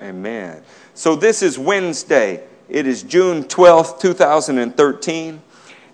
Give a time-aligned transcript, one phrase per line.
[0.00, 0.62] Amen.
[0.94, 2.44] So this is Wednesday.
[2.68, 5.42] It is June 12th, 2013.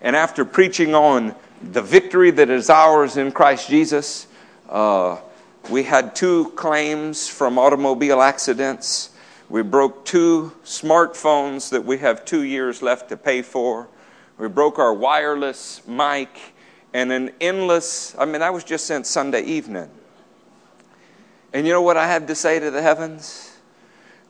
[0.01, 1.35] And after preaching on
[1.71, 4.27] the victory that is ours in Christ Jesus,
[4.69, 5.17] uh,
[5.69, 9.11] we had two claims from automobile accidents.
[9.49, 13.87] We broke two smartphones that we have two years left to pay for.
[14.37, 16.29] We broke our wireless mic
[16.93, 19.89] and an endless, I mean, that was just since Sunday evening.
[21.53, 23.48] And you know what I had to say to the heavens?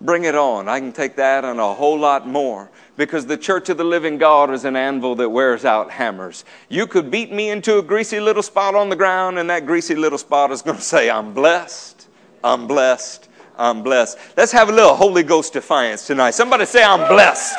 [0.02, 0.70] Bring it on.
[0.70, 2.70] I can take that and a whole lot more.
[2.96, 6.46] Because the church of the living God is an anvil that wears out hammers.
[6.70, 9.96] You could beat me into a greasy little spot on the ground, and that greasy
[9.96, 12.08] little spot is going to say, I'm blessed,
[12.44, 14.18] I'm blessed, I'm blessed.
[14.38, 16.32] Let's have a little Holy Ghost defiance tonight.
[16.32, 17.58] Somebody say, I'm blessed.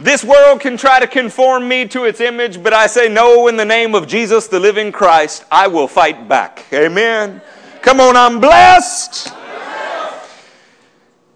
[0.00, 3.56] This world can try to conform me to its image, but I say, no, in
[3.56, 6.66] the name of Jesus, the living Christ, I will fight back.
[6.72, 7.40] Amen.
[7.82, 9.41] Come on, I'm blessed.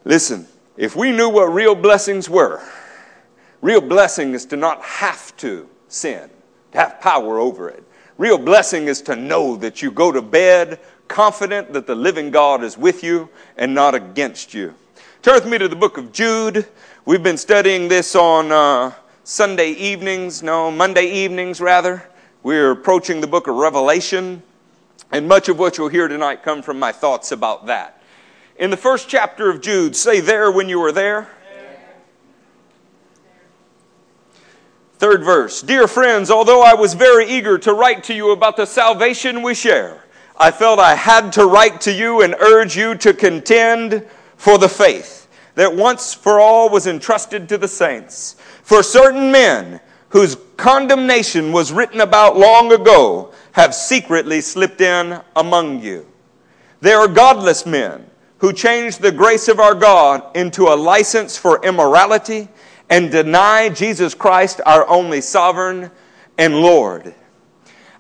[0.07, 2.63] Listen, if we knew what real blessings were,
[3.61, 6.31] real blessing is to not have to sin,
[6.71, 7.83] to have power over it.
[8.17, 12.63] Real blessing is to know that you go to bed confident that the living God
[12.63, 14.77] is with you and not against you.
[15.23, 16.69] Turn with me to the book of Jude.
[17.05, 18.93] We've been studying this on uh,
[19.25, 22.09] Sunday evenings, no, Monday evenings rather.
[22.45, 24.41] We're approaching the book of Revelation,
[25.11, 27.96] and much of what you'll hear tonight come from my thoughts about that
[28.59, 29.97] in the first chapter of Jude.
[29.97, 31.29] Say there when you were there.
[34.99, 38.67] Third verse Dear friends, although I was very eager to write to you about the
[38.67, 40.05] salvation we share,
[40.39, 44.69] I felt I had to write to you and urge you to contend for the
[44.69, 48.37] faith that once for all was entrusted to the saints.
[48.63, 55.83] For certain men whose condemnation was written about long ago have secretly slipped in among
[55.83, 56.07] you.
[56.81, 58.07] They are godless men
[58.39, 62.49] who changed the grace of our God into a license for immorality
[62.91, 65.91] and deny Jesus Christ, our only sovereign
[66.39, 67.15] and Lord.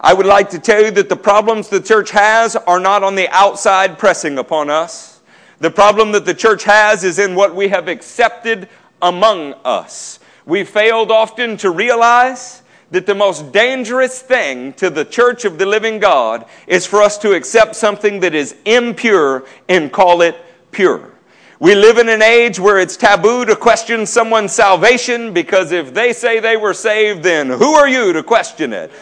[0.00, 3.14] I would like to tell you that the problems the church has are not on
[3.14, 5.20] the outside pressing upon us.
[5.58, 8.68] The problem that the church has is in what we have accepted
[9.00, 10.18] among us.
[10.44, 15.66] We failed often to realize that the most dangerous thing to the church of the
[15.66, 20.36] living God is for us to accept something that is impure and call it
[20.70, 21.12] pure.
[21.58, 26.12] We live in an age where it's taboo to question someone's salvation because if they
[26.12, 28.92] say they were saved, then who are you to question it?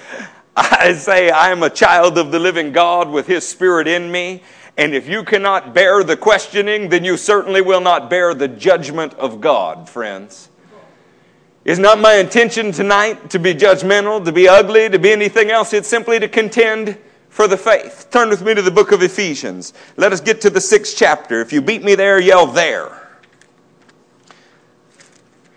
[0.56, 4.43] I say, I am a child of the living God with His Spirit in me.
[4.77, 9.15] And if you cannot bear the questioning, then you certainly will not bear the judgment
[9.15, 10.49] of God, friends.
[11.65, 15.73] It's not my intention tonight to be judgmental, to be ugly, to be anything else.
[15.73, 16.99] It's simply to contend
[17.31, 18.09] for the faith.
[18.11, 19.73] Turn with me to the book of Ephesians.
[19.97, 21.41] Let us get to the sixth chapter.
[21.41, 23.09] If you beat me there, yell there.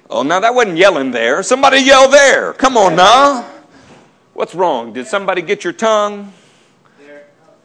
[0.09, 1.44] Oh, now that wasn't yelling there.
[1.44, 2.53] Somebody yell there.
[2.53, 3.45] Come on now.
[4.34, 4.94] What's wrong?
[4.94, 6.31] Did somebody get your tongue?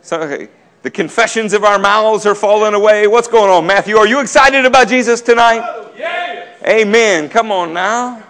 [0.01, 0.49] So,
[0.83, 3.07] the confessions of our mouths are falling away.
[3.07, 3.97] What's going on, Matthew?
[3.97, 5.63] Are you excited about Jesus tonight?
[5.65, 5.93] Oh,
[6.67, 7.29] Amen.
[7.29, 8.25] Come on now.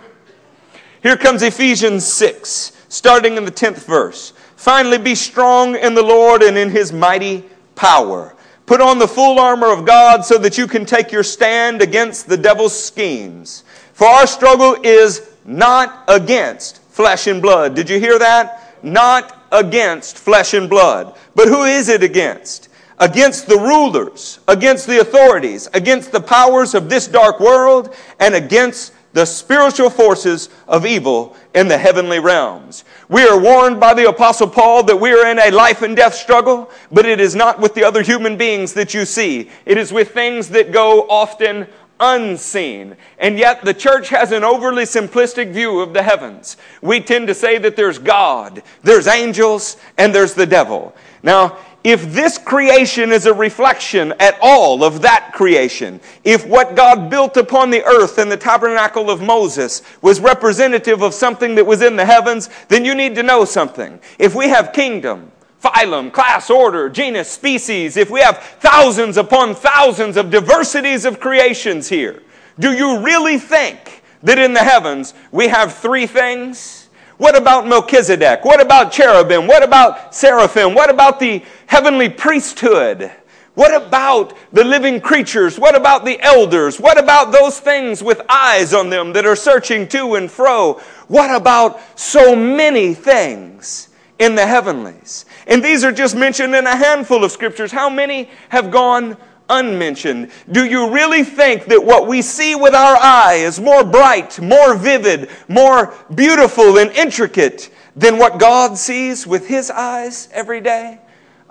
[1.02, 4.32] Here comes Ephesians 6, starting in the 10th verse.
[4.54, 8.36] Finally, be strong in the Lord and in his mighty power.
[8.66, 12.28] Put on the full armor of God so that you can take your stand against
[12.28, 13.64] the devil's schemes.
[13.92, 17.74] For our struggle is not against flesh and blood.
[17.74, 18.76] Did you hear that?
[18.84, 21.16] Not against flesh and blood.
[21.34, 22.68] But who is it against?
[23.00, 28.92] Against the rulers, against the authorities, against the powers of this dark world, and against
[29.12, 32.84] the spiritual forces of evil in the heavenly realms.
[33.08, 36.14] We are warned by the apostle Paul that we are in a life and death
[36.14, 39.50] struggle, but it is not with the other human beings that you see.
[39.66, 41.66] It is with things that go often
[42.00, 42.96] unseen.
[43.18, 46.56] And yet the church has an overly simplistic view of the heavens.
[46.82, 50.94] We tend to say that there's God, there's angels, and there's the devil.
[51.22, 57.10] Now, if this creation is a reflection at all of that creation, if what God
[57.10, 61.82] built upon the earth in the tabernacle of Moses was representative of something that was
[61.82, 63.98] in the heavens, then you need to know something.
[64.18, 65.32] If we have kingdom,
[65.62, 71.88] phylum, class, order, genus, species, if we have thousands upon thousands of diversities of creations
[71.88, 72.22] here,
[72.58, 76.82] do you really think that in the heavens we have three things?
[77.18, 78.44] What about Melchizedek?
[78.44, 79.46] What about cherubim?
[79.46, 80.74] What about seraphim?
[80.74, 83.10] What about the heavenly priesthood?
[83.54, 85.58] What about the living creatures?
[85.58, 86.78] What about the elders?
[86.78, 90.82] What about those things with eyes on them that are searching to and fro?
[91.08, 93.88] What about so many things
[94.18, 95.24] in the heavenlies?
[95.46, 97.72] And these are just mentioned in a handful of scriptures.
[97.72, 99.16] How many have gone
[99.48, 100.30] unmentioned.
[100.50, 104.74] Do you really think that what we see with our eye is more bright, more
[104.74, 111.01] vivid, more beautiful and intricate than what God sees with His eyes every day?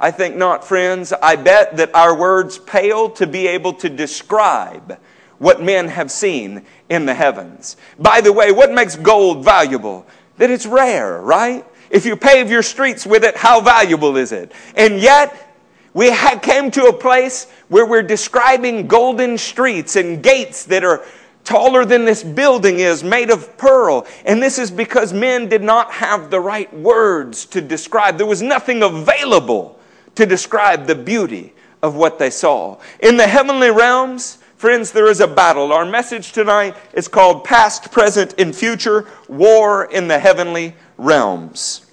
[0.01, 1.13] I think not, friends.
[1.13, 4.97] I bet that our words pale to be able to describe
[5.37, 7.77] what men have seen in the heavens.
[7.99, 10.07] By the way, what makes gold valuable?
[10.39, 11.63] That it's rare, right?
[11.91, 14.51] If you pave your streets with it, how valuable is it?
[14.75, 15.55] And yet,
[15.93, 16.11] we
[16.41, 21.05] came to a place where we're describing golden streets and gates that are
[21.43, 24.07] taller than this building is, made of pearl.
[24.25, 28.17] And this is because men did not have the right words to describe.
[28.17, 29.77] There was nothing available
[30.15, 32.79] to describe the beauty of what they saw.
[32.99, 35.73] In the heavenly realms, friends, there is a battle.
[35.73, 41.85] Our message tonight is called Past, Present, and Future War in the Heavenly Realms.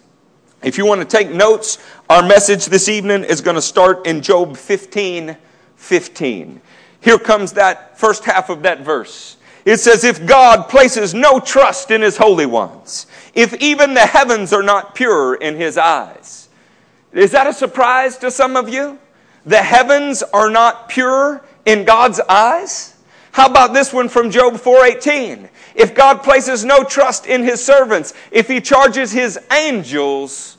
[0.63, 1.79] If you want to take notes,
[2.11, 5.37] our message this evening is going to start in Job 15
[5.77, 6.61] 15.
[7.01, 9.37] Here comes that first half of that verse.
[9.65, 14.53] It says, If God places no trust in his holy ones, if even the heavens
[14.53, 16.48] are not pure in his eyes.
[17.13, 18.99] Is that a surprise to some of you?
[19.47, 22.95] The heavens are not pure in God's eyes?
[23.33, 25.49] How about this one from Job 4:18?
[25.75, 30.57] If God places no trust in his servants, if he charges his angels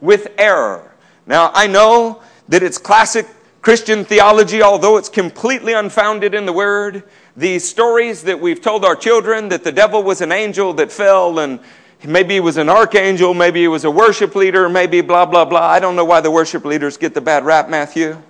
[0.00, 0.90] with error.
[1.26, 3.26] Now, I know that it's classic
[3.60, 7.04] Christian theology, although it's completely unfounded in the word.
[7.36, 11.38] These stories that we've told our children that the devil was an angel that fell
[11.38, 11.60] and
[12.04, 15.60] maybe he was an archangel, maybe he was a worship leader, maybe blah, blah, blah.
[15.60, 18.20] I don't know why the worship leaders get the bad rap, Matthew.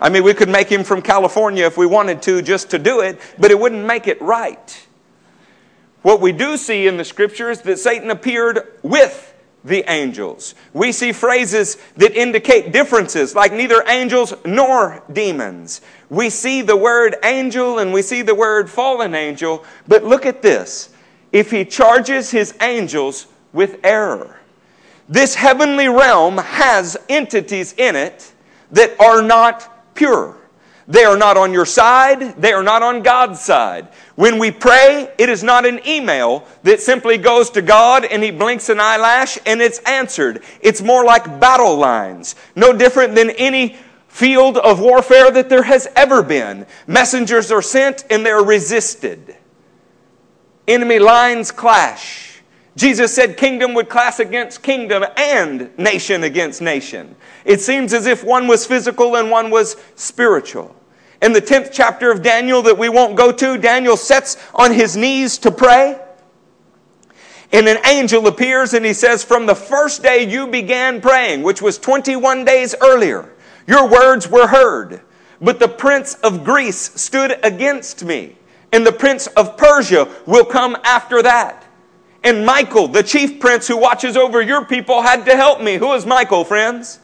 [0.00, 3.00] I mean, we could make him from California if we wanted to just to do
[3.00, 4.86] it, but it wouldn't make it right.
[6.02, 9.34] What we do see in the scripture is that Satan appeared with
[9.64, 10.54] the angels.
[10.72, 15.82] We see phrases that indicate differences, like neither angels nor demons.
[16.08, 20.40] We see the word angel and we see the word fallen angel, but look at
[20.40, 20.88] this.
[21.32, 24.40] If he charges his angels with error,
[25.08, 28.32] this heavenly realm has entities in it
[28.72, 30.36] that are not pure.
[30.86, 32.36] They are not on your side.
[32.40, 33.88] They are not on God's side.
[34.16, 38.32] When we pray, it is not an email that simply goes to God and He
[38.32, 40.42] blinks an eyelash and it's answered.
[40.60, 42.34] It's more like battle lines.
[42.56, 43.76] No different than any
[44.08, 46.66] field of warfare that there has ever been.
[46.88, 49.36] Messengers are sent and they're resisted.
[50.70, 52.40] Enemy lines clash.
[52.76, 57.16] Jesus said kingdom would clash against kingdom and nation against nation.
[57.44, 60.76] It seems as if one was physical and one was spiritual.
[61.20, 64.96] In the 10th chapter of Daniel that we won't go to, Daniel sets on his
[64.96, 66.00] knees to pray.
[67.52, 71.60] And an angel appears and he says, From the first day you began praying, which
[71.60, 73.34] was 21 days earlier,
[73.66, 75.00] your words were heard.
[75.40, 78.36] But the prince of Greece stood against me,
[78.72, 81.66] and the prince of Persia will come after that.
[82.22, 85.76] And Michael, the chief prince who watches over your people, had to help me.
[85.76, 87.00] Who is Michael, friends?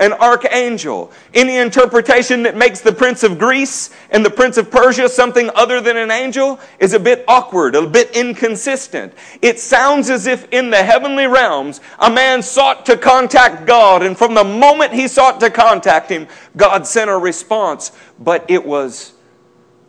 [0.00, 1.12] an archangel.
[1.34, 5.80] Any interpretation that makes the prince of Greece and the prince of Persia something other
[5.80, 9.12] than an angel is a bit awkward, a bit inconsistent.
[9.42, 14.16] It sounds as if in the heavenly realms, a man sought to contact God, and
[14.16, 16.26] from the moment he sought to contact him,
[16.56, 19.12] God sent a response, but it was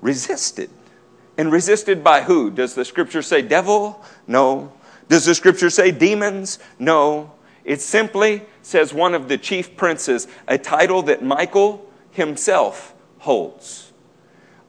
[0.01, 0.69] resisted.
[1.41, 2.51] And resisted by who?
[2.51, 4.05] Does the scripture say devil?
[4.27, 4.71] No.
[5.09, 6.59] Does the scripture say demons?
[6.77, 7.31] No.
[7.65, 13.91] It simply says one of the chief princes, a title that Michael himself holds.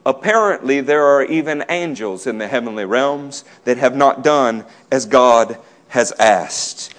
[0.07, 5.59] Apparently, there are even angels in the heavenly realms that have not done as God
[5.89, 6.95] has asked.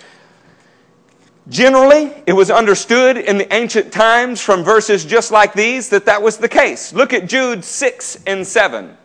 [1.50, 6.22] Generally, it was understood in the ancient times from verses just like these that that
[6.22, 6.94] was the case.
[6.94, 8.98] Look at Jude 6 and 7.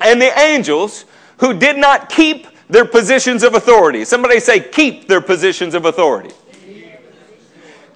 [0.00, 1.04] And the angels
[1.38, 4.04] who did not keep their positions of authority.
[4.04, 6.34] Somebody say, keep their positions of authority.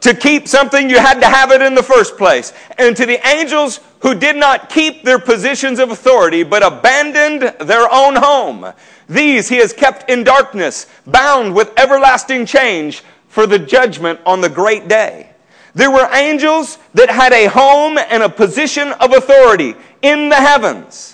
[0.01, 2.53] To keep something, you had to have it in the first place.
[2.77, 7.87] And to the angels who did not keep their positions of authority, but abandoned their
[7.93, 8.73] own home,
[9.09, 14.49] these he has kept in darkness, bound with everlasting change for the judgment on the
[14.49, 15.31] great day.
[15.75, 21.12] There were angels that had a home and a position of authority in the heavens,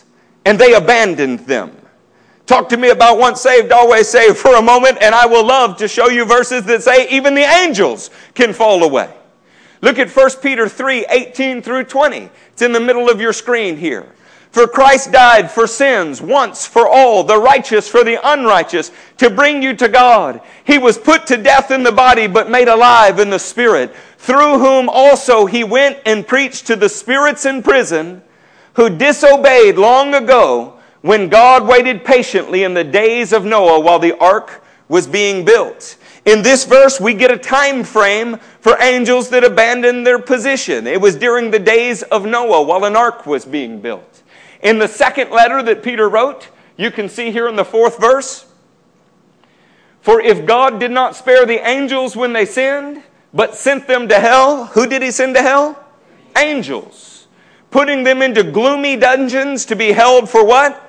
[0.48, 1.70] and they abandoned them.
[2.46, 5.76] Talk to me about once saved, always saved for a moment, and I will love
[5.76, 9.14] to show you verses that say even the angels can fall away.
[9.82, 12.30] Look at 1 Peter 3 18 through 20.
[12.50, 14.10] It's in the middle of your screen here.
[14.50, 19.62] For Christ died for sins once for all, the righteous for the unrighteous, to bring
[19.62, 20.40] you to God.
[20.64, 24.60] He was put to death in the body, but made alive in the spirit, through
[24.60, 28.22] whom also he went and preached to the spirits in prison
[28.78, 34.16] who disobeyed long ago when God waited patiently in the days of Noah while the
[34.18, 35.96] ark was being built.
[36.24, 40.86] In this verse, we get a time frame for angels that abandoned their position.
[40.86, 44.22] It was during the days of Noah while an ark was being built.
[44.62, 48.46] In the second letter that Peter wrote, you can see here in the fourth verse,
[50.02, 53.02] for if God did not spare the angels when they sinned,
[53.34, 55.84] but sent them to hell, who did he send to hell?
[56.36, 57.17] Angels.
[57.70, 60.84] Putting them into gloomy dungeons to be held for what?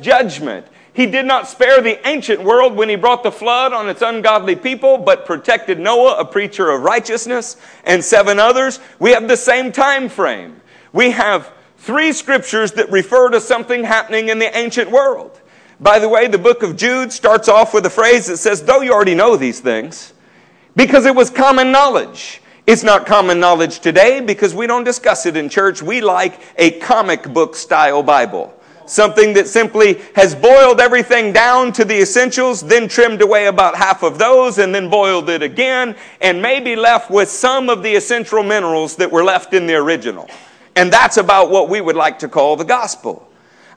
[0.00, 0.66] Judgment.
[0.92, 4.56] He did not spare the ancient world when he brought the flood on its ungodly
[4.56, 8.80] people, but protected Noah, a preacher of righteousness, and seven others.
[8.98, 10.60] We have the same time frame.
[10.92, 15.40] We have three scriptures that refer to something happening in the ancient world.
[15.80, 18.82] By the way, the book of Jude starts off with a phrase that says, though
[18.82, 20.12] you already know these things,
[20.76, 22.42] because it was common knowledge.
[22.66, 25.82] It's not common knowledge today because we don't discuss it in church.
[25.82, 28.54] We like a comic book style Bible
[28.90, 34.02] something that simply has boiled everything down to the essentials, then trimmed away about half
[34.02, 38.42] of those, and then boiled it again, and maybe left with some of the essential
[38.42, 40.28] minerals that were left in the original.
[40.74, 43.28] And that's about what we would like to call the gospel.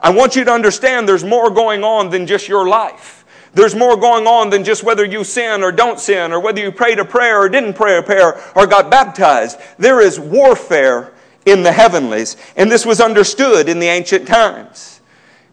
[0.02, 3.23] I want you to understand there's more going on than just your life.
[3.54, 6.72] There's more going on than just whether you sin or don't sin, or whether you
[6.72, 9.60] prayed a prayer or didn't pray a prayer, or got baptized.
[9.78, 11.14] There is warfare
[11.46, 15.02] in the heavenlies, and this was understood in the ancient times.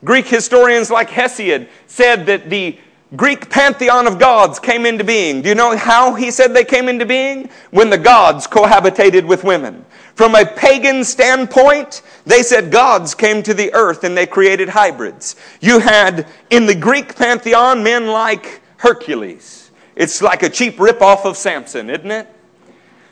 [0.02, 2.78] Greek historians like Hesiod said that the
[3.16, 5.42] Greek pantheon of gods came into being.
[5.42, 7.50] Do you know how he said they came into being?
[7.70, 9.84] When the gods cohabitated with women.
[10.14, 15.34] From a pagan standpoint, they said gods came to the earth and they created hybrids.
[15.60, 19.70] You had in the Greek pantheon men like Hercules.
[19.96, 22.28] It's like a cheap ripoff of Samson, isn't it?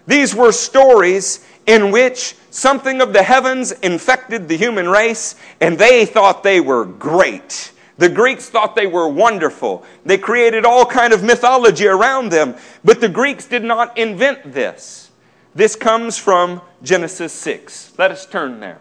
[0.06, 6.06] These were stories in which something of the heavens infected the human race and they
[6.06, 7.72] thought they were great.
[7.98, 9.84] The Greeks thought they were wonderful.
[10.04, 15.10] They created all kind of mythology around them, but the Greeks did not invent this.
[15.54, 17.94] This comes from Genesis 6.
[17.98, 18.80] Let us turn there.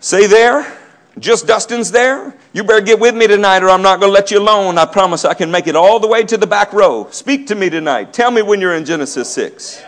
[0.00, 0.78] Say there.
[1.18, 2.36] Just Dustin's there?
[2.52, 4.76] You better get with me tonight or I'm not going to let you alone.
[4.76, 7.08] I promise I can make it all the way to the back row.
[7.10, 8.12] Speak to me tonight.
[8.12, 9.82] Tell me when you're in Genesis 6.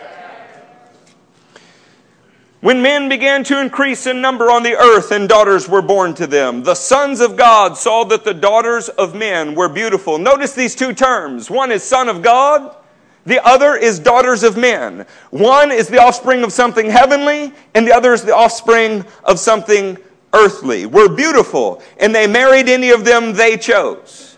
[2.67, 6.27] When men began to increase in number on the earth and daughters were born to
[6.27, 10.17] them, the sons of God saw that the daughters of men were beautiful.
[10.17, 11.49] Notice these two terms.
[11.49, 12.75] One is son of God.
[13.25, 15.05] The other is daughters of men.
[15.29, 19.97] One is the offspring of something heavenly, and the other is the offspring of something
[20.33, 24.35] earthly, were beautiful, and they married any of them they chose.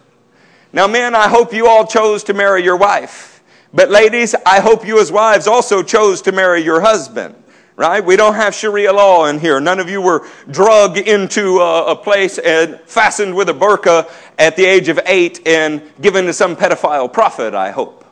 [0.72, 3.42] Now, men, I hope you all chose to marry your wife.
[3.74, 7.34] But, ladies, I hope you as wives also chose to marry your husband.
[7.80, 8.04] Right?
[8.04, 9.62] We don't have Sharia law in here.
[9.62, 14.58] None of you were drugged into a, a place and fastened with a burqa at
[14.58, 18.04] the age of eight and given to some pedophile prophet, I hope.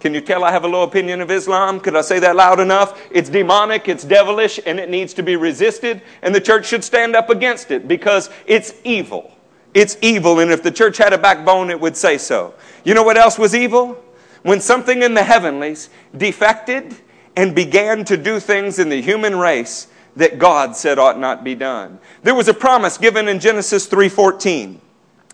[0.00, 1.78] Can you tell I have a low opinion of Islam?
[1.78, 3.00] Could I say that loud enough?
[3.12, 7.14] It's demonic, it's devilish, and it needs to be resisted, and the church should stand
[7.14, 9.30] up against it because it's evil.
[9.72, 12.54] It's evil, and if the church had a backbone, it would say so.
[12.82, 14.02] You know what else was evil?
[14.42, 16.96] When something in the heavenlies defected
[17.36, 21.54] and began to do things in the human race that God said ought not be
[21.54, 21.98] done.
[22.22, 24.80] There was a promise given in Genesis 3:14.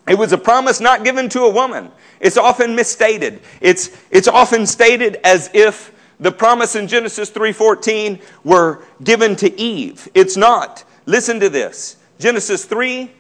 [0.09, 1.92] It was a promise not given to a woman.
[2.18, 3.40] It's often misstated.
[3.61, 10.09] It's, it's often stated as if the promise in Genesis 3:14 were given to Eve.
[10.14, 10.85] It's not.
[11.06, 11.97] Listen to this.
[12.18, 13.11] Genesis 3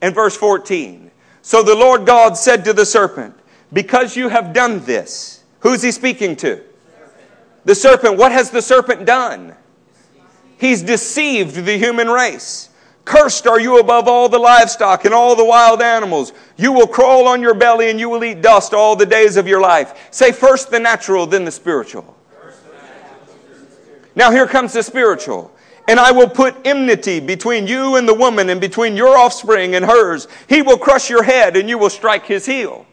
[0.00, 1.10] and verse 14.
[1.42, 3.34] So the Lord God said to the serpent,
[3.72, 6.60] "Because you have done this." Who's he speaking to?
[7.64, 8.16] The serpent.
[8.18, 9.54] What has the serpent done?
[10.58, 12.68] He's deceived the human race.
[13.04, 16.32] Cursed are you above all the livestock and all the wild animals.
[16.56, 19.48] You will crawl on your belly and you will eat dust all the days of
[19.48, 20.08] your life.
[20.12, 22.16] Say first the natural, then the spiritual.
[24.14, 25.52] Now here comes the spiritual.
[25.88, 29.84] And I will put enmity between you and the woman and between your offspring and
[29.84, 30.28] hers.
[30.48, 32.86] He will crush your head and you will strike his heel.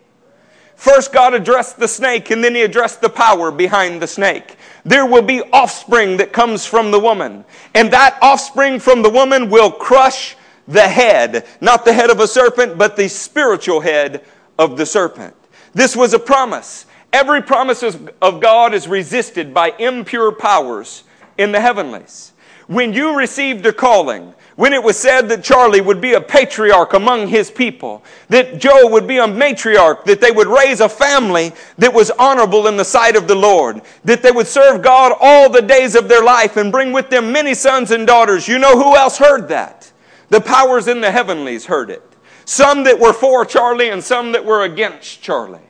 [0.75, 5.05] First, God addressed the snake and then he addressed the power behind the snake there
[5.05, 7.45] will be offspring that comes from the woman.
[7.74, 10.36] And that offspring from the woman will crush
[10.67, 14.24] the head, not the head of a serpent, but the spiritual head
[14.57, 15.36] of the serpent.
[15.74, 16.86] This was a promise.
[17.12, 21.03] Every promise of God is resisted by impure powers
[21.38, 22.33] in the heavenlies.
[22.67, 26.91] When you received a calling, when it was said that Charlie would be a patriarch
[26.91, 31.53] among his people, that Joe would be a matriarch, that they would raise a family
[31.77, 35.49] that was honorable in the sight of the Lord, that they would serve God all
[35.49, 38.49] the days of their life and bring with them many sons and daughters.
[38.49, 39.93] You know who else heard that?
[40.27, 42.03] The powers in the heavenlies heard it.
[42.43, 45.61] Some that were for Charlie and some that were against Charlie.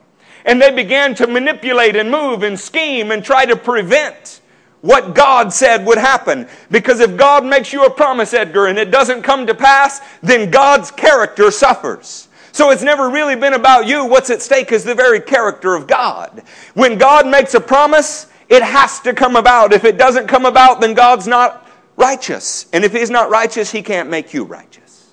[0.44, 4.39] And they began to manipulate and move and scheme and try to prevent
[4.80, 6.48] what God said would happen.
[6.70, 10.50] Because if God makes you a promise, Edgar, and it doesn't come to pass, then
[10.50, 12.28] God's character suffers.
[12.52, 14.06] So it's never really been about you.
[14.06, 16.42] What's at stake is the very character of God.
[16.74, 19.72] When God makes a promise, it has to come about.
[19.72, 22.66] If it doesn't come about, then God's not righteous.
[22.72, 25.12] And if He's not righteous, He can't make you righteous.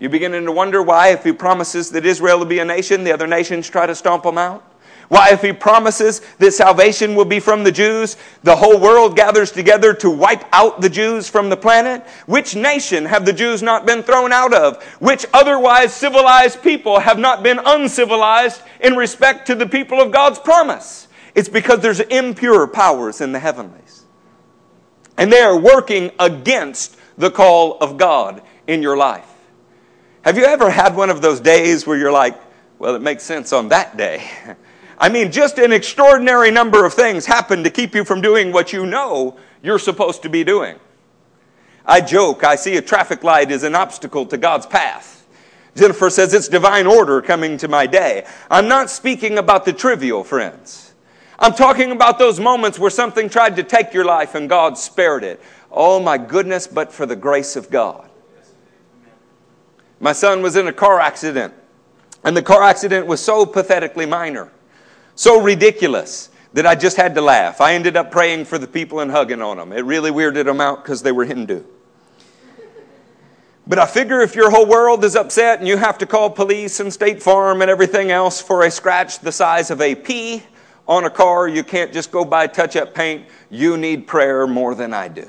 [0.00, 3.12] You're beginning to wonder why, if He promises that Israel will be a nation, the
[3.12, 4.64] other nations try to stomp them out?
[5.08, 9.50] Why, if he promises that salvation will be from the Jews, the whole world gathers
[9.50, 12.06] together to wipe out the Jews from the planet?
[12.26, 14.82] Which nation have the Jews not been thrown out of?
[15.00, 20.38] Which otherwise civilized people have not been uncivilized in respect to the people of God's
[20.38, 21.08] promise?
[21.34, 24.04] It's because there's impure powers in the heavenlies.
[25.16, 29.26] And they are working against the call of God in your life.
[30.22, 32.38] Have you ever had one of those days where you're like,
[32.78, 34.30] well, it makes sense on that day?
[35.00, 38.72] I mean, just an extraordinary number of things happen to keep you from doing what
[38.72, 40.76] you know you're supposed to be doing.
[41.86, 45.26] I joke, I see a traffic light as an obstacle to God's path.
[45.76, 48.26] Jennifer says it's divine order coming to my day.
[48.50, 50.92] I'm not speaking about the trivial, friends.
[51.38, 55.22] I'm talking about those moments where something tried to take your life and God spared
[55.22, 55.40] it.
[55.70, 58.10] Oh my goodness, but for the grace of God.
[60.00, 61.54] My son was in a car accident,
[62.24, 64.50] and the car accident was so pathetically minor
[65.18, 67.60] so ridiculous that I just had to laugh.
[67.60, 69.72] I ended up praying for the people and hugging on them.
[69.72, 71.64] It really weirded them out because they were Hindu.
[73.66, 76.78] But I figure if your whole world is upset and you have to call police
[76.78, 80.40] and State Farm and everything else for a scratch the size of a pea
[80.86, 83.26] on a car, you can't just go buy touch up paint.
[83.50, 85.28] You need prayer more than I do.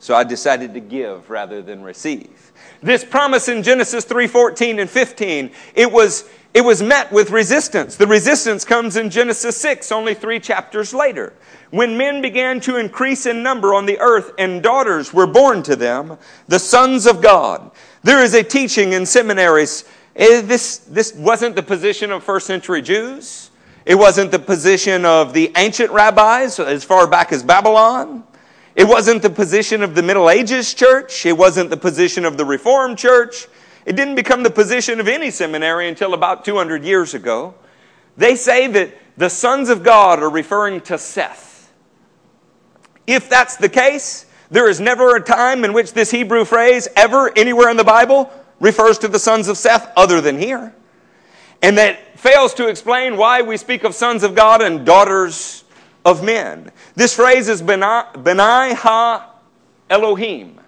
[0.00, 2.52] So I decided to give rather than receive.
[2.82, 7.94] This promise in Genesis 3:14 and 15, it was it was met with resistance.
[7.94, 11.32] The resistance comes in Genesis 6, only three chapters later.
[11.70, 15.76] When men began to increase in number on the earth and daughters were born to
[15.76, 16.18] them,
[16.48, 17.70] the sons of God.
[18.02, 19.84] There is a teaching in seminaries.
[20.16, 23.52] Eh, this, this wasn't the position of first century Jews.
[23.86, 28.24] It wasn't the position of the ancient rabbis as far back as Babylon.
[28.74, 31.24] It wasn't the position of the Middle Ages church.
[31.24, 33.46] It wasn't the position of the Reformed church.
[33.88, 37.54] It didn't become the position of any seminary until about 200 years ago.
[38.18, 41.72] They say that the sons of God are referring to Seth.
[43.06, 47.32] If that's the case, there is never a time in which this Hebrew phrase, ever
[47.34, 50.74] anywhere in the Bible, refers to the sons of Seth other than here.
[51.62, 55.64] And that fails to explain why we speak of sons of God and daughters
[56.04, 56.72] of men.
[56.94, 59.34] This phrase is Benai Ha
[59.88, 60.60] Elohim,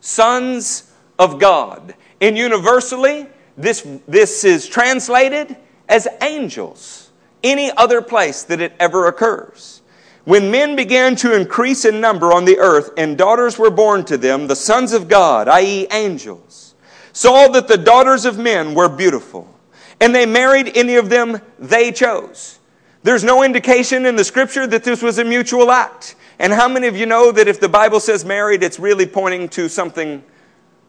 [0.00, 1.96] sons of God.
[2.20, 3.26] And universally,
[3.56, 5.56] this, this is translated
[5.88, 7.10] as angels,
[7.42, 9.82] any other place that it ever occurs.
[10.24, 14.18] When men began to increase in number on the earth and daughters were born to
[14.18, 16.74] them, the sons of God, i.e., angels,
[17.12, 19.52] saw that the daughters of men were beautiful,
[20.00, 22.58] and they married any of them they chose.
[23.02, 26.14] There's no indication in the scripture that this was a mutual act.
[26.38, 29.48] And how many of you know that if the Bible says married, it's really pointing
[29.50, 30.22] to something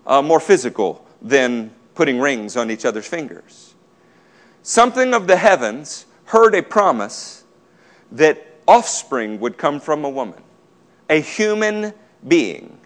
[0.06, 3.76] uh, more physical than putting rings on each other's fingers.
[4.64, 7.44] Something of the heavens heard a promise
[8.12, 10.42] that offspring would come from a woman,
[11.10, 11.94] a human
[12.28, 12.80] being,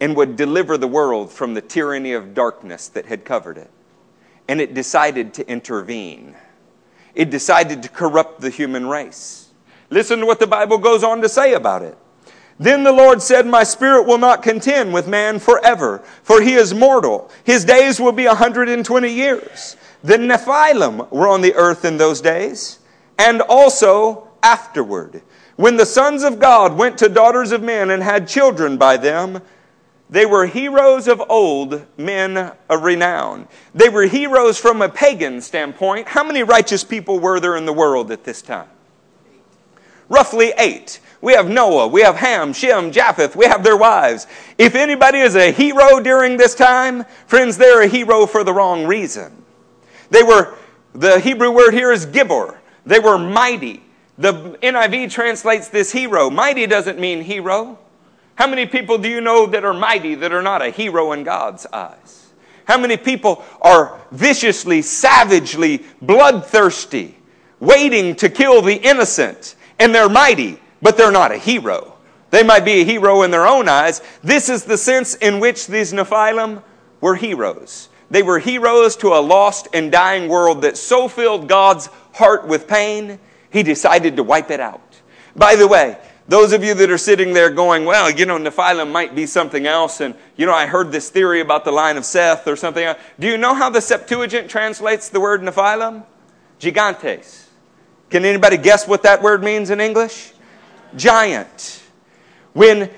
[0.00, 3.70] and would deliver the world from the tyranny of darkness that had covered it.
[4.48, 6.34] And it decided to intervene.
[7.14, 9.48] It decided to corrupt the human race.
[9.90, 11.98] Listen to what the Bible goes on to say about it.
[12.58, 16.74] Then the Lord said, My spirit will not contend with man forever, for he is
[16.74, 17.30] mortal.
[17.44, 19.76] His days will be a 120 years.
[20.02, 22.78] The Nephilim were on the earth in those days,
[23.18, 25.22] and also afterward.
[25.56, 29.40] When the sons of God went to daughters of men and had children by them,
[30.10, 33.46] they were heroes of old, men of renown.
[33.74, 36.08] They were heroes from a pagan standpoint.
[36.08, 38.68] How many righteous people were there in the world at this time?
[40.08, 41.00] Roughly eight.
[41.20, 44.26] We have Noah, we have Ham, Shem, Japheth, we have their wives.
[44.56, 48.86] If anybody is a hero during this time, friends, they're a hero for the wrong
[48.86, 49.44] reason.
[50.10, 50.54] They were,
[50.94, 52.58] the Hebrew word here is gibor.
[52.86, 53.82] They were mighty.
[54.16, 56.30] The NIV translates this hero.
[56.30, 57.78] Mighty doesn't mean hero.
[58.36, 61.24] How many people do you know that are mighty that are not a hero in
[61.24, 62.32] God's eyes?
[62.64, 67.16] How many people are viciously, savagely, bloodthirsty,
[67.58, 71.94] waiting to kill the innocent, and they're mighty, but they're not a hero?
[72.30, 74.02] They might be a hero in their own eyes.
[74.22, 76.62] This is the sense in which these Nephilim
[77.00, 77.88] were heroes.
[78.10, 82.68] They were heroes to a lost and dying world that so filled God's heart with
[82.68, 83.18] pain,
[83.50, 85.00] he decided to wipe it out.
[85.36, 88.92] By the way, those of you that are sitting there going, well, you know, Nephilim
[88.92, 92.04] might be something else, and, you know, I heard this theory about the line of
[92.04, 92.94] Seth or something.
[93.18, 96.04] Do you know how the Septuagint translates the word Nephilim?
[96.60, 97.46] Gigantes.
[98.10, 100.32] Can anybody guess what that word means in English?
[100.96, 101.82] Giant.
[102.52, 102.90] When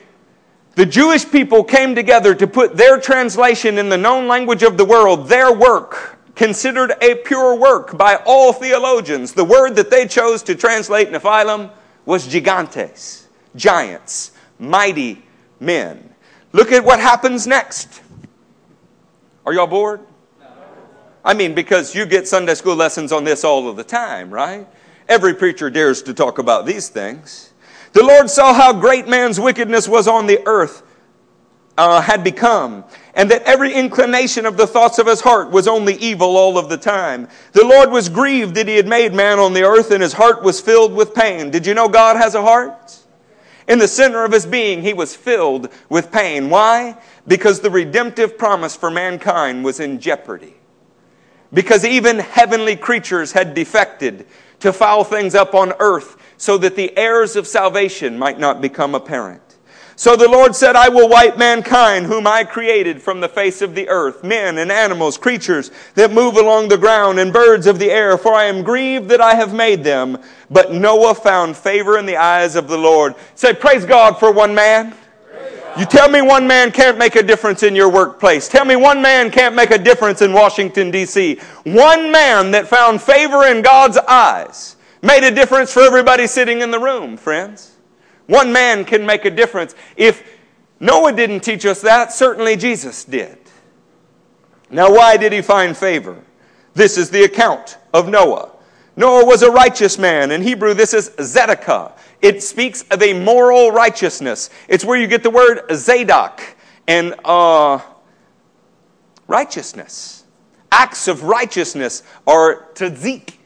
[0.74, 4.84] the Jewish people came together to put their translation in the known language of the
[4.84, 9.34] world, their work, considered a pure work by all theologians.
[9.34, 11.70] The word that they chose to translate Nephilim
[12.06, 15.22] was gigantes, giants, mighty
[15.58, 16.14] men.
[16.52, 18.00] Look at what happens next.
[19.44, 20.00] Are y'all bored?
[21.22, 24.66] I mean, because you get Sunday school lessons on this all of the time, right?
[25.08, 27.49] Every preacher dares to talk about these things.
[27.92, 30.82] The Lord saw how great man's wickedness was on the earth,
[31.76, 35.94] uh, had become, and that every inclination of the thoughts of his heart was only
[35.94, 37.28] evil all of the time.
[37.52, 40.42] The Lord was grieved that he had made man on the earth, and his heart
[40.42, 41.50] was filled with pain.
[41.50, 42.96] Did you know God has a heart?
[43.66, 46.50] In the center of his being, he was filled with pain.
[46.50, 46.96] Why?
[47.26, 50.54] Because the redemptive promise for mankind was in jeopardy.
[51.52, 54.26] Because even heavenly creatures had defected
[54.60, 58.94] to foul things up on earth so that the heirs of salvation might not become
[58.94, 59.42] apparent.
[59.94, 63.74] So the Lord said, I will wipe mankind, whom I created from the face of
[63.74, 67.90] the earth, men and animals, creatures that move along the ground, and birds of the
[67.90, 70.16] air, for I am grieved that I have made them.
[70.50, 73.16] But Noah found favor in the eyes of the Lord.
[73.34, 74.94] Say, Praise God for one man.
[75.78, 78.48] You tell me one man can't make a difference in your workplace.
[78.48, 81.38] Tell me one man can't make a difference in Washington, D.C.
[81.64, 86.70] One man that found favor in God's eyes Made a difference for everybody sitting in
[86.70, 87.76] the room, friends.
[88.26, 89.74] One man can make a difference.
[89.96, 90.38] If
[90.78, 93.38] Noah didn't teach us that, certainly Jesus did.
[94.70, 96.22] Now, why did he find favor?
[96.74, 98.52] This is the account of Noah.
[98.94, 100.30] Noah was a righteous man.
[100.30, 101.92] In Hebrew, this is Zedekah.
[102.20, 104.50] It speaks of a moral righteousness.
[104.68, 106.42] It's where you get the word Zadok
[106.86, 107.80] and uh,
[109.26, 110.24] righteousness.
[110.70, 113.39] Acts of righteousness are tzadik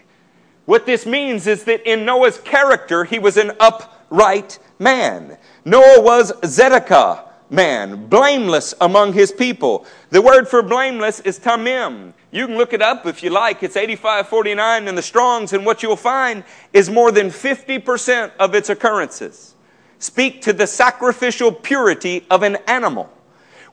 [0.64, 5.36] what this means is that in Noah's character, he was an upright man.
[5.64, 9.86] Noah was Zedekiah man, blameless among his people.
[10.10, 12.12] The word for blameless is tamim.
[12.30, 13.62] You can look it up if you like.
[13.62, 18.70] It's 8549 in the Strongs, and what you'll find is more than 50% of its
[18.70, 19.54] occurrences
[19.98, 23.10] speak to the sacrificial purity of an animal.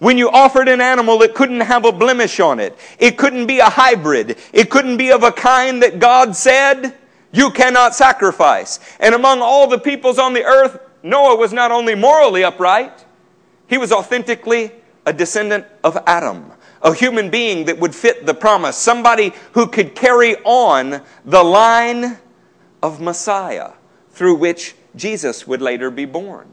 [0.01, 2.75] When you offered an animal, that couldn't have a blemish on it.
[2.97, 4.39] It couldn't be a hybrid.
[4.51, 6.97] It couldn't be of a kind that God said,
[7.31, 8.79] you cannot sacrifice.
[8.99, 13.05] And among all the peoples on the earth, Noah was not only morally upright,
[13.67, 14.71] he was authentically
[15.05, 19.93] a descendant of Adam, a human being that would fit the promise, somebody who could
[19.93, 22.17] carry on the line
[22.81, 23.73] of Messiah
[24.09, 26.51] through which Jesus would later be born.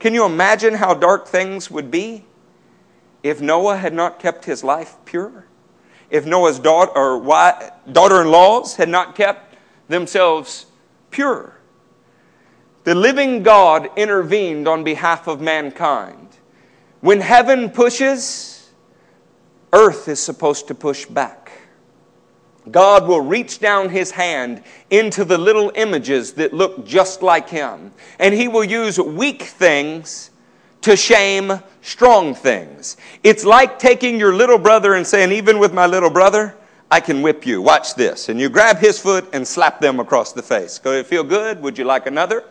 [0.00, 2.24] Can you imagine how dark things would be?
[3.22, 5.46] If Noah had not kept his life pure,
[6.10, 7.20] if Noah's daughter or
[7.90, 9.56] daughter-in-laws had not kept
[9.88, 10.66] themselves
[11.10, 11.56] pure,
[12.84, 16.28] the living God intervened on behalf of mankind.
[17.00, 18.70] When heaven pushes,
[19.72, 21.52] earth is supposed to push back.
[22.70, 27.92] God will reach down his hand into the little images that look just like him,
[28.18, 30.30] and he will use weak things
[30.82, 32.96] to shame strong things.
[33.22, 36.56] It's like taking your little brother and saying, even with my little brother,
[36.90, 37.62] I can whip you.
[37.62, 38.28] Watch this.
[38.28, 40.78] And you grab his foot and slap them across the face.
[40.78, 41.62] Go it feel good?
[41.62, 42.44] Would you like another?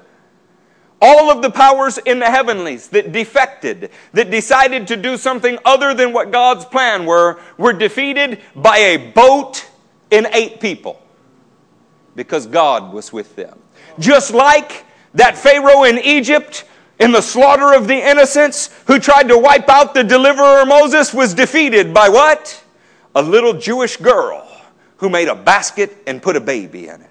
[1.02, 5.94] All of the powers in the heavenlies that defected, that decided to do something other
[5.94, 9.68] than what God's plan were, were defeated by a boat
[10.12, 11.02] and eight people
[12.16, 13.60] because God was with them.
[14.00, 16.66] Just like that Pharaoh in Egypt
[17.02, 21.34] in the slaughter of the innocents who tried to wipe out the deliverer Moses was
[21.34, 22.64] defeated by what?
[23.16, 24.48] A little Jewish girl
[24.98, 27.10] who made a basket and put a baby in it.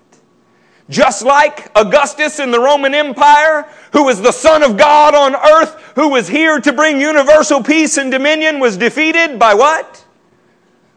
[0.89, 5.75] Just like Augustus in the Roman Empire, who was the Son of God on earth,
[5.97, 10.05] who was here to bring universal peace and dominion, was defeated by what?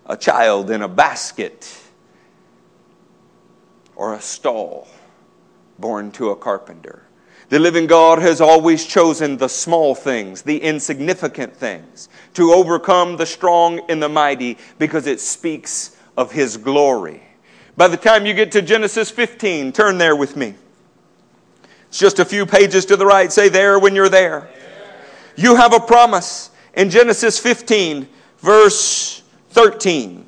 [0.05, 1.81] A child in a basket
[3.95, 4.87] or a stall
[5.79, 7.03] born to a carpenter.
[7.53, 13.27] The living God has always chosen the small things, the insignificant things, to overcome the
[13.27, 17.21] strong and the mighty because it speaks of His glory.
[17.77, 20.55] By the time you get to Genesis 15, turn there with me.
[21.89, 23.31] It's just a few pages to the right.
[23.31, 24.49] Say there when you're there.
[25.35, 30.25] You have a promise in Genesis 15, verse 13.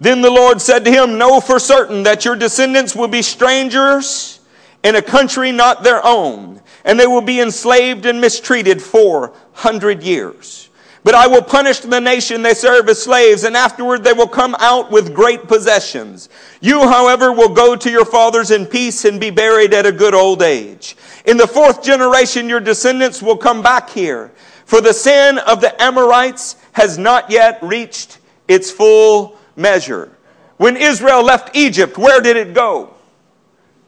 [0.00, 4.37] Then the Lord said to him, Know for certain that your descendants will be strangers
[4.82, 10.02] in a country not their own, and they will be enslaved and mistreated for hundred
[10.02, 10.70] years.
[11.04, 14.54] But I will punish the nation they serve as slaves, and afterward they will come
[14.58, 16.28] out with great possessions.
[16.60, 20.14] You, however, will go to your fathers in peace and be buried at a good
[20.14, 20.96] old age.
[21.24, 24.32] In the fourth generation, your descendants will come back here,
[24.64, 30.12] for the sin of the Amorites has not yet reached its full measure.
[30.58, 32.94] When Israel left Egypt, where did it go?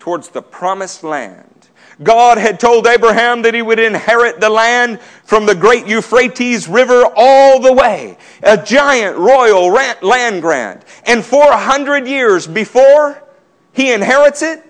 [0.00, 1.68] Towards the promised land.
[2.02, 7.04] God had told Abraham that he would inherit the land from the great Euphrates River
[7.14, 8.16] all the way.
[8.42, 10.82] A giant royal land grant.
[11.04, 13.22] And 400 years before
[13.72, 14.64] he inherits it,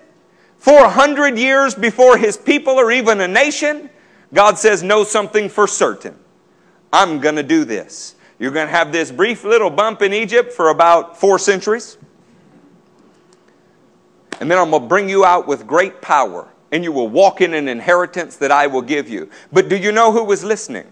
[0.59, 3.89] 400 years before his people are even a nation,
[4.35, 6.19] God says, Know something for certain.
[6.93, 8.17] I'm going to do this.
[8.39, 11.97] You're going to have this brief little bump in Egypt for about four centuries.
[14.41, 17.41] And then I'm going to bring you out with great power and you will walk
[17.41, 19.29] in an inheritance that I will give you.
[19.53, 20.87] But do you know who was listening?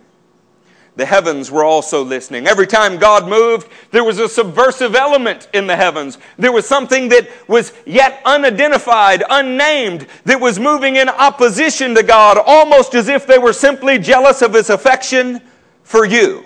[0.97, 2.49] The heavens were also listening.
[2.49, 6.19] Every time God moved, there was a subversive element in the heavens.
[6.37, 12.37] There was something that was yet unidentified, unnamed, that was moving in opposition to God,
[12.45, 15.41] almost as if they were simply jealous of His affection
[15.85, 16.45] for you.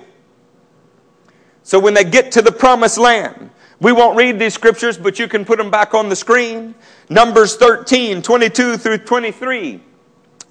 [1.63, 3.52] So when they get to the promised land,
[3.83, 6.77] we won't read these scriptures, but you can put them back on the screen.
[7.09, 9.81] Numbers 13, 22 through 23.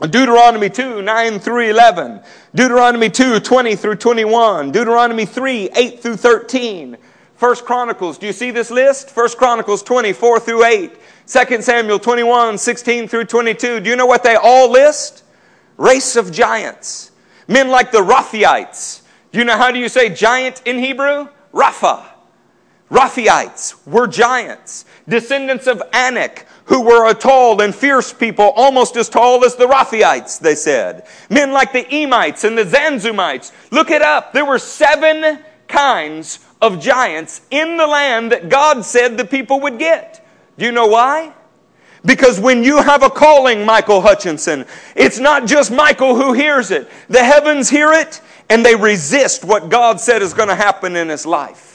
[0.01, 2.21] Deuteronomy 2, 9 through 11.
[2.53, 4.71] Deuteronomy 2, 20 through 21.
[4.73, 6.97] Deuteronomy 3, 8 through 13.
[7.35, 9.09] First Chronicles, do you see this list?
[9.09, 10.91] First Chronicles 24 through 8.
[11.25, 13.79] 2 Samuel 21, 16 through 22.
[13.79, 15.23] Do you know what they all list?
[15.77, 17.11] Race of giants.
[17.47, 19.03] Men like the Rephaites.
[19.31, 21.29] Do you know how do you say giant in Hebrew?
[21.53, 22.10] Rapha.
[22.91, 29.07] Rephaites were giants, descendants of Anak, who were a tall and fierce people, almost as
[29.07, 31.07] tall as the Rephaites, they said.
[31.29, 33.53] Men like the Emites and the Zamzummites.
[33.71, 34.33] Look it up.
[34.33, 39.79] There were seven kinds of giants in the land that God said the people would
[39.79, 40.27] get.
[40.57, 41.33] Do you know why?
[42.03, 46.89] Because when you have a calling, Michael Hutchinson, it's not just Michael who hears it.
[47.07, 51.07] The heavens hear it and they resist what God said is going to happen in
[51.07, 51.70] his life.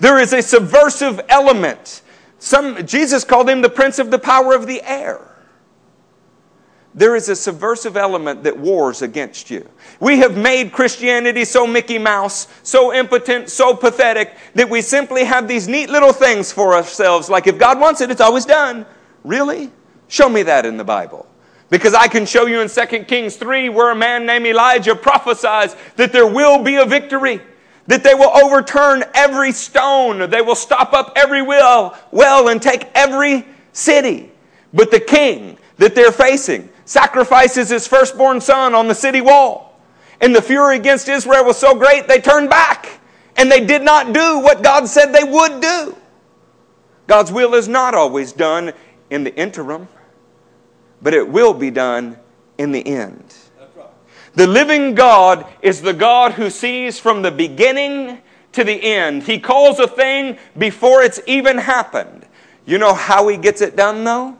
[0.00, 2.02] There is a subversive element.
[2.38, 5.26] Some, Jesus called him the prince of the power of the air.
[6.92, 9.68] There is a subversive element that wars against you.
[10.00, 15.46] We have made Christianity so Mickey Mouse, so impotent, so pathetic, that we simply have
[15.46, 18.86] these neat little things for ourselves, like if God wants it, it's always done.
[19.22, 19.70] Really?
[20.08, 21.28] Show me that in the Bible.
[21.68, 25.76] Because I can show you in 2 Kings 3 where a man named Elijah prophesies
[25.94, 27.40] that there will be a victory
[27.86, 32.88] that they will overturn every stone, they will stop up every well, well and take
[32.94, 34.30] every city.
[34.72, 39.80] But the king that they're facing sacrifices his firstborn son on the city wall.
[40.20, 43.00] And the fury against Israel was so great, they turned back
[43.36, 45.96] and they did not do what God said they would do.
[47.06, 48.72] God's will is not always done
[49.08, 49.88] in the interim,
[51.02, 52.18] but it will be done
[52.58, 53.34] in the end.
[54.34, 58.18] The living God is the God who sees from the beginning
[58.52, 59.24] to the end.
[59.24, 62.26] He calls a thing before it's even happened.
[62.64, 64.36] You know how he gets it done, though?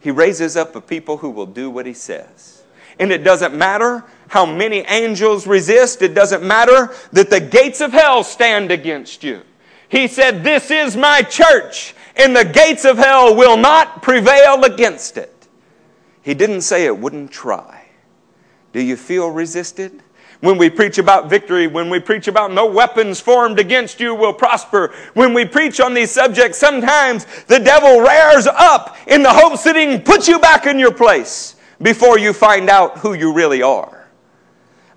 [0.00, 2.64] He raises up a people who will do what he says.
[2.98, 7.92] And it doesn't matter how many angels resist, it doesn't matter that the gates of
[7.92, 9.42] hell stand against you.
[9.88, 15.18] He said, This is my church, and the gates of hell will not prevail against
[15.18, 15.48] it.
[16.22, 17.81] He didn't say it wouldn't try.
[18.72, 20.02] Do you feel resisted?
[20.40, 24.32] When we preach about victory, when we preach about no weapons formed against you will
[24.32, 29.62] prosper, when we preach on these subjects, sometimes the devil rears up in the hopes
[29.62, 33.32] that he can put you back in your place before you find out who you
[33.32, 34.08] really are.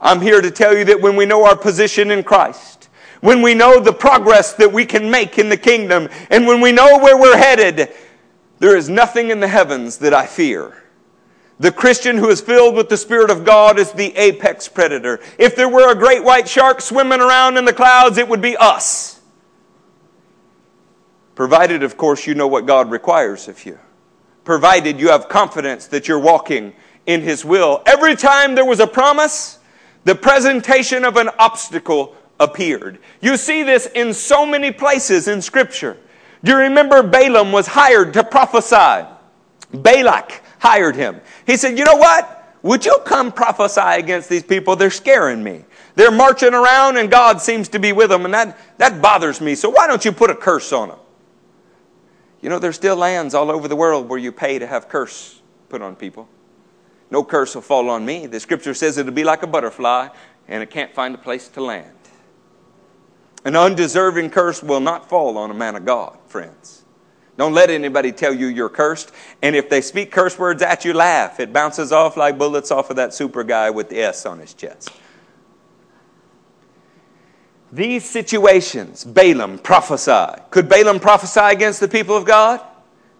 [0.01, 2.89] I'm here to tell you that when we know our position in Christ,
[3.21, 6.71] when we know the progress that we can make in the kingdom, and when we
[6.71, 7.91] know where we're headed,
[8.59, 10.84] there is nothing in the heavens that I fear.
[11.59, 15.21] The Christian who is filled with the Spirit of God is the apex predator.
[15.37, 18.57] If there were a great white shark swimming around in the clouds, it would be
[18.57, 19.21] us.
[21.33, 23.79] Provided, of course, you know what God requires of you.
[24.45, 26.73] provided you have confidence that you're walking
[27.05, 27.81] in His will.
[27.85, 29.59] Every time there was a promise,
[30.05, 32.99] the presentation of an obstacle appeared.
[33.21, 35.97] You see this in so many places in Scripture.
[36.43, 39.07] Do you remember Balaam was hired to prophesy?
[39.73, 41.21] Balak hired him.
[41.45, 42.57] He said, You know what?
[42.63, 44.75] Would you come prophesy against these people?
[44.75, 45.65] They're scaring me.
[45.93, 49.53] They're marching around and God seems to be with them, and that, that bothers me.
[49.53, 50.99] So why don't you put a curse on them?
[52.41, 55.41] You know, there's still lands all over the world where you pay to have curse
[55.69, 56.27] put on people.
[57.11, 58.25] No curse will fall on me.
[58.25, 60.09] The scripture says it'll be like a butterfly
[60.47, 61.91] and it can't find a place to land.
[63.43, 66.84] An undeserving curse will not fall on a man of God, friends.
[67.37, 69.11] Don't let anybody tell you you're cursed.
[69.41, 71.39] And if they speak curse words at you, laugh.
[71.39, 74.53] It bounces off like bullets off of that super guy with the S on his
[74.53, 74.89] chest.
[77.71, 80.43] These situations, Balaam prophesied.
[80.49, 82.61] Could Balaam prophesy against the people of God?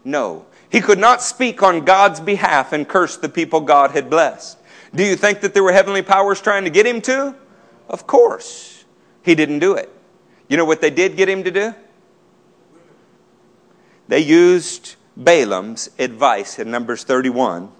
[0.06, 0.45] No.
[0.69, 4.58] He could not speak on God's behalf and curse the people God had blessed.
[4.93, 7.36] Do you think that there were heavenly powers trying to get him to?
[7.89, 8.86] Of course.
[9.23, 9.91] He didn't do it.
[10.47, 11.75] You know what they did get him to do?
[14.07, 17.71] They used Balaam's advice in Numbers 31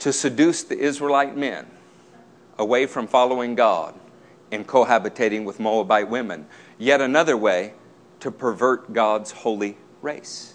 [0.00, 1.66] to seduce the Israelite men
[2.58, 3.94] away from following God
[4.50, 6.46] and cohabitating with Moabite women.
[6.78, 7.74] Yet another way
[8.20, 10.54] to pervert God's holy race.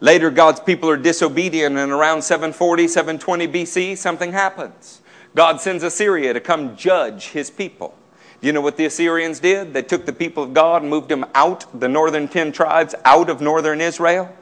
[0.00, 5.00] Later, God's people are disobedient, and around 740, 720 BC, something happens.
[5.34, 7.96] God sends Assyria to come judge his people.
[8.40, 9.72] You know what the Assyrians did?
[9.72, 13.30] They took the people of God and moved them out, the northern 10 tribes, out
[13.30, 14.34] of northern Israel.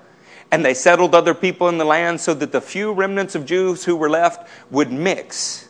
[0.50, 3.84] And they settled other people in the land so that the few remnants of Jews
[3.84, 5.68] who were left would mix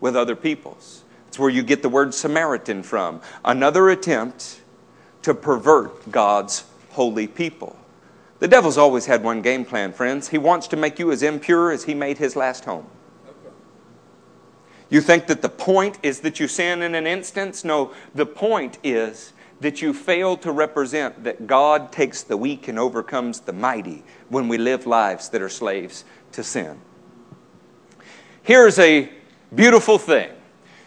[0.00, 1.04] with other peoples.
[1.28, 3.20] It's where you get the word Samaritan from.
[3.44, 4.60] Another attempt
[5.22, 7.76] to pervert God's holy people.
[8.40, 10.28] The devil's always had one game plan, friends.
[10.28, 12.86] He wants to make you as impure as he made his last home.
[14.90, 17.64] You think that the point is that you sin in an instance?
[17.64, 22.78] No, the point is that you fail to represent that God takes the weak and
[22.78, 26.80] overcomes the mighty when we live lives that are slaves to sin.
[28.42, 29.10] Here's a
[29.54, 30.30] beautiful thing.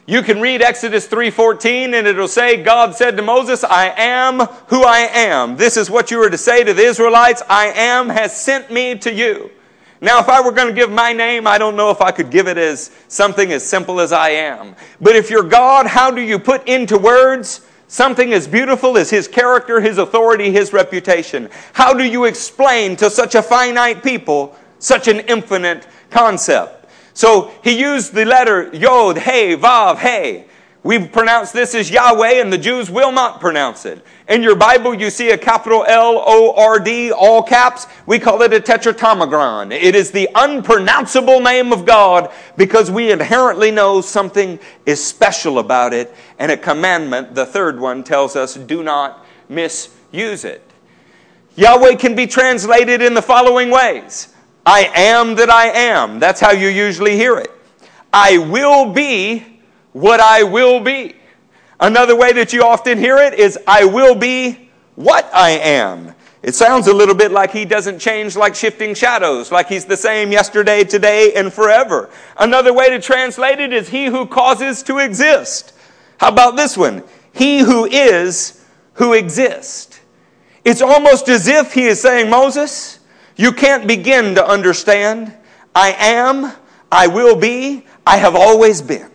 [0.06, 4.84] You can read Exodus 3:14 and it'll say God said to Moses, "I am who
[4.84, 5.56] I am.
[5.56, 8.96] This is what you are to say to the Israelites, I am has sent me
[8.96, 9.50] to you."
[10.04, 12.30] Now, if I were going to give my name, I don't know if I could
[12.30, 14.76] give it as something as simple as I am.
[15.00, 19.30] But if you're God, how do you put into words something as beautiful as His
[19.30, 21.50] character, His authority, His reputation?
[21.72, 26.90] How do you explain to such a finite people such an infinite concept?
[27.14, 30.48] So he used the letter Yod, Hey, Vav, Hey.
[30.84, 34.06] We pronounce this as Yahweh, and the Jews will not pronounce it.
[34.28, 37.88] In your Bible, you see a capital L O R D, all caps.
[38.06, 39.72] We call it a tetragrammaton.
[39.72, 45.94] It is the unpronounceable name of God because we inherently know something is special about
[45.94, 46.14] it.
[46.38, 50.70] And a commandment, the third one, tells us do not misuse it.
[51.56, 54.34] Yahweh can be translated in the following ways
[54.66, 56.20] I am that I am.
[56.20, 57.52] That's how you usually hear it.
[58.12, 59.53] I will be
[59.94, 61.16] what I will be.
[61.80, 66.14] Another way that you often hear it is, I will be what I am.
[66.42, 69.96] It sounds a little bit like he doesn't change like shifting shadows, like he's the
[69.96, 72.10] same yesterday, today, and forever.
[72.38, 75.74] Another way to translate it is, he who causes to exist.
[76.18, 77.04] How about this one?
[77.34, 80.02] He who is who exists.
[80.66, 83.00] It's almost as if he is saying, Moses,
[83.36, 85.34] you can't begin to understand.
[85.74, 86.52] I am,
[86.92, 89.10] I will be, I have always been.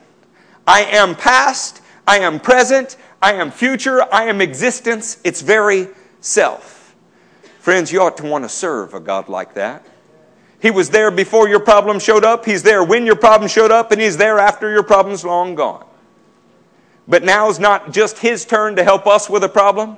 [0.68, 5.88] I am past, I am present, I am future, I am existence, its very
[6.20, 6.94] self.
[7.60, 9.86] Friends, you ought to want to serve a God like that.
[10.60, 13.92] He was there before your problem showed up, He's there when your problem showed up,
[13.92, 15.86] and He's there after your problem's long gone.
[17.08, 19.96] But now is not just His turn to help us with a problem,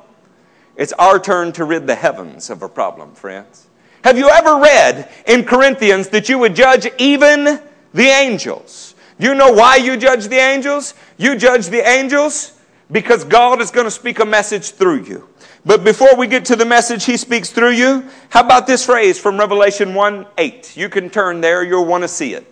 [0.76, 3.66] it's our turn to rid the heavens of a problem, friends.
[4.04, 7.60] Have you ever read in Corinthians that you would judge even
[7.92, 8.89] the angels?
[9.20, 10.94] You know why you judge the angels?
[11.18, 12.58] You judge the angels
[12.90, 15.28] because God is going to speak a message through you.
[15.64, 19.18] But before we get to the message he speaks through you, how about this phrase
[19.18, 20.74] from Revelation 1 8?
[20.74, 22.50] You can turn there, you'll want to see it.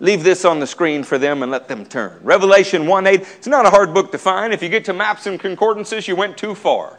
[0.00, 2.20] Leave this on the screen for them and let them turn.
[2.22, 3.20] Revelation 1 8.
[3.20, 4.52] It's not a hard book to find.
[4.52, 6.98] If you get to maps and concordances, you went too far.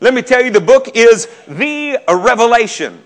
[0.00, 3.02] Let me tell you, the book is the revelation.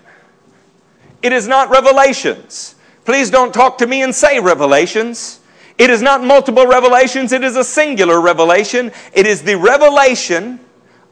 [1.21, 2.75] It is not revelations.
[3.05, 5.39] Please don't talk to me and say revelations.
[5.77, 8.91] It is not multiple revelations, it is a singular revelation.
[9.13, 10.59] It is the revelation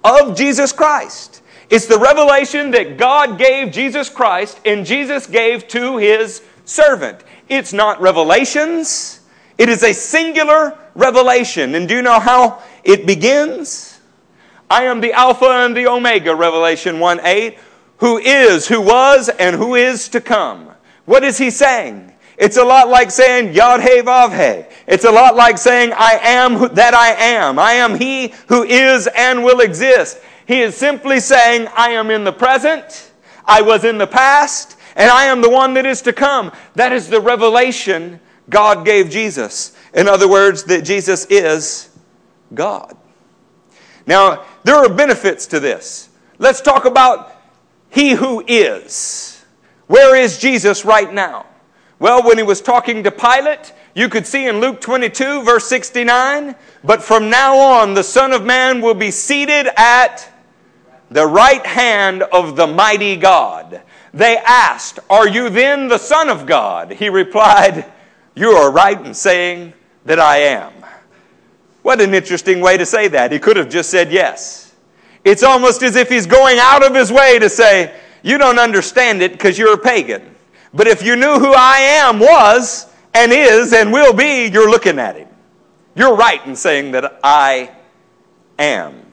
[0.04, 1.42] of Jesus Christ.
[1.70, 7.24] It's the revelation that God gave Jesus Christ and Jesus gave to his servant.
[7.48, 9.22] It's not revelations,
[9.58, 11.76] it is a singular revelation.
[11.76, 14.00] And do you know how it begins?
[14.70, 17.58] I am the Alpha and the Omega, Revelation 1 8,
[17.98, 20.69] who is, who was, and who is to come.
[21.10, 22.14] What is he saying?
[22.38, 24.64] It's a lot like saying Yod He Vav He.
[24.86, 27.58] It's a lot like saying I am that I am.
[27.58, 30.20] I am He who is and will exist.
[30.46, 33.12] He is simply saying I am in the present,
[33.44, 36.52] I was in the past, and I am the one that is to come.
[36.76, 39.76] That is the revelation God gave Jesus.
[39.96, 41.90] In other words, that Jesus is
[42.54, 42.96] God.
[44.06, 46.10] Now, there are benefits to this.
[46.38, 47.36] Let's talk about
[47.90, 49.29] He who is.
[49.90, 51.48] Where is Jesus right now?
[51.98, 56.54] Well, when he was talking to Pilate, you could see in Luke 22, verse 69,
[56.84, 60.32] but from now on the Son of Man will be seated at
[61.10, 63.82] the right hand of the mighty God.
[64.14, 66.92] They asked, Are you then the Son of God?
[66.92, 67.84] He replied,
[68.36, 69.74] You are right in saying
[70.06, 70.72] that I am.
[71.82, 73.32] What an interesting way to say that.
[73.32, 74.72] He could have just said yes.
[75.26, 79.22] It's almost as if he's going out of his way to say, You don't understand
[79.22, 80.36] it because you're a pagan.
[80.74, 85.00] But if you knew who I am was and is and will be, you're looking
[85.00, 85.28] at him.
[85.96, 87.72] You're right in saying that I
[88.58, 89.06] am.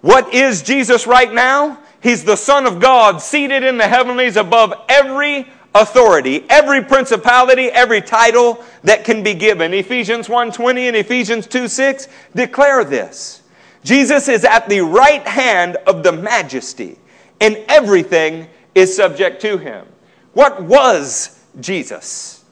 [0.00, 1.78] What is Jesus right now?
[2.02, 8.00] He's the Son of God seated in the heavenlies above every authority, every principality, every
[8.00, 9.74] title that can be given.
[9.74, 13.40] Ephesians 1:20 and Ephesians 2:6 declare this.
[13.82, 16.98] Jesus is at the right hand of the majesty,
[17.44, 19.86] and everything is subject to him.
[20.32, 22.42] What was Jesus?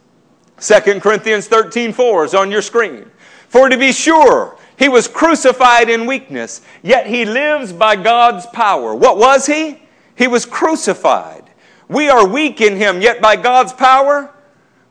[0.61, 3.11] 2 Corinthians 13 4 is on your screen.
[3.49, 8.95] For to be sure, he was crucified in weakness, yet he lives by God's power.
[8.95, 9.83] What was he?
[10.15, 11.45] He was crucified.
[11.89, 14.31] We are weak in him, yet by God's power,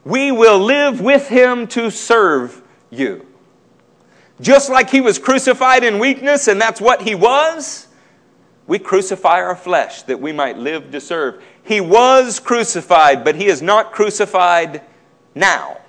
[0.03, 3.27] we will live with him to serve you.
[4.39, 7.87] Just like he was crucified in weakness, and that's what he was,
[8.71, 11.43] we crucify our flesh that we might live to serve.
[11.61, 14.81] He was crucified, but he is not crucified
[15.35, 15.81] now.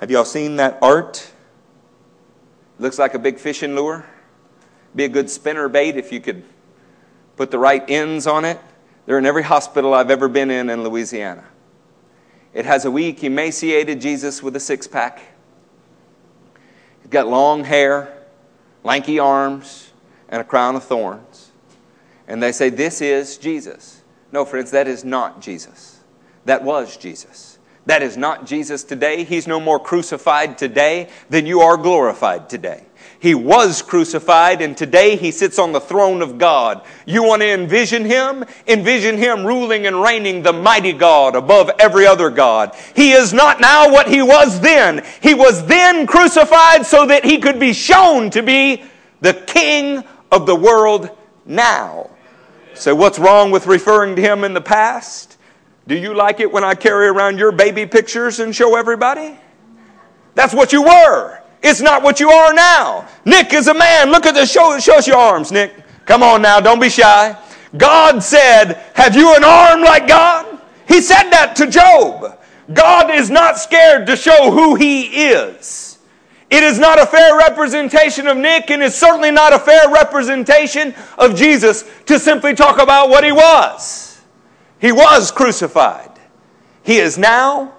[0.00, 1.30] Have y'all seen that art?
[2.80, 4.04] Looks like a big fishing lure.
[4.96, 6.42] Be a good spinner bait if you could
[7.36, 8.58] put the right ends on it.
[9.06, 11.44] They're in every hospital I've ever been in in Louisiana.
[12.54, 15.22] It has a weak, emaciated Jesus with a six pack.
[17.02, 18.23] He's got long hair,
[18.84, 19.92] lanky arms,
[20.28, 21.44] and a crown of thorns
[22.26, 24.02] and they say, This is Jesus.
[24.32, 26.00] No, friends, that is not Jesus.
[26.44, 27.58] That was Jesus.
[27.86, 29.24] That is not Jesus today.
[29.24, 32.84] He's no more crucified today than you are glorified today.
[33.24, 36.82] He was crucified, and today he sits on the throne of God.
[37.06, 38.44] You want to envision him?
[38.66, 42.76] Envision him ruling and reigning the mighty God above every other God.
[42.94, 45.06] He is not now what he was then.
[45.22, 48.84] He was then crucified so that he could be shown to be
[49.22, 51.08] the King of the world
[51.46, 52.10] now.
[52.74, 55.38] So, what's wrong with referring to him in the past?
[55.88, 59.34] Do you like it when I carry around your baby pictures and show everybody?
[60.34, 61.40] That's what you were.
[61.64, 63.08] It's not what you are now.
[63.24, 64.10] Nick is a man.
[64.10, 65.74] Look at the show, show us your arms, Nick.
[66.04, 67.34] Come on now, don't be shy.
[67.78, 70.60] God said, Have you an arm like God?
[70.86, 72.38] He said that to Job.
[72.74, 75.98] God is not scared to show who he is.
[76.50, 80.94] It is not a fair representation of Nick, and it's certainly not a fair representation
[81.16, 84.20] of Jesus to simply talk about what he was.
[84.78, 86.10] He was crucified.
[86.82, 87.72] He is now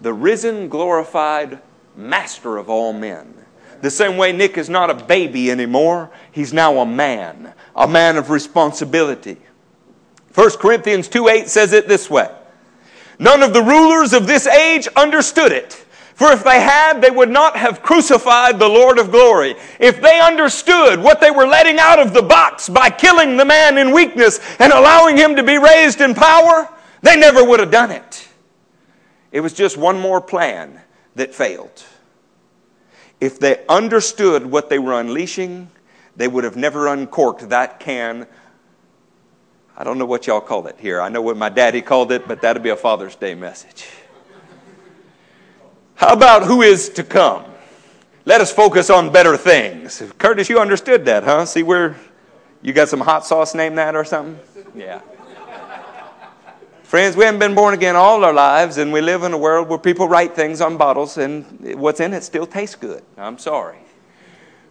[0.00, 1.60] the risen, glorified
[2.08, 3.34] master of all men.
[3.80, 8.16] The same way Nick is not a baby anymore, he's now a man, a man
[8.16, 9.38] of responsibility.
[10.34, 12.30] 1 Corinthians 2 8 says it this way
[13.18, 15.84] None of the rulers of this age understood it.
[16.14, 19.56] For if they had, they would not have crucified the Lord of glory.
[19.80, 23.78] If they understood what they were letting out of the box by killing the man
[23.78, 26.68] in weakness and allowing him to be raised in power,
[27.00, 28.28] they never would have done it.
[29.32, 30.80] It was just one more plan
[31.14, 31.84] that failed.
[33.22, 35.70] If they understood what they were unleashing,
[36.16, 38.26] they would have never uncorked that can.
[39.76, 41.00] I don't know what y'all call it here.
[41.00, 43.88] I know what my daddy called it, but that'll be a Father's Day message.
[45.94, 47.44] How about who is to come?
[48.24, 50.02] Let us focus on better things.
[50.18, 51.46] Curtis, you understood that, huh?
[51.46, 51.94] See where
[52.60, 54.36] you got some hot sauce named that or something?
[54.74, 55.00] Yeah.
[56.92, 59.66] Friends, we haven't been born again all our lives, and we live in a world
[59.66, 63.02] where people write things on bottles, and what's in it still tastes good.
[63.16, 63.78] I'm sorry.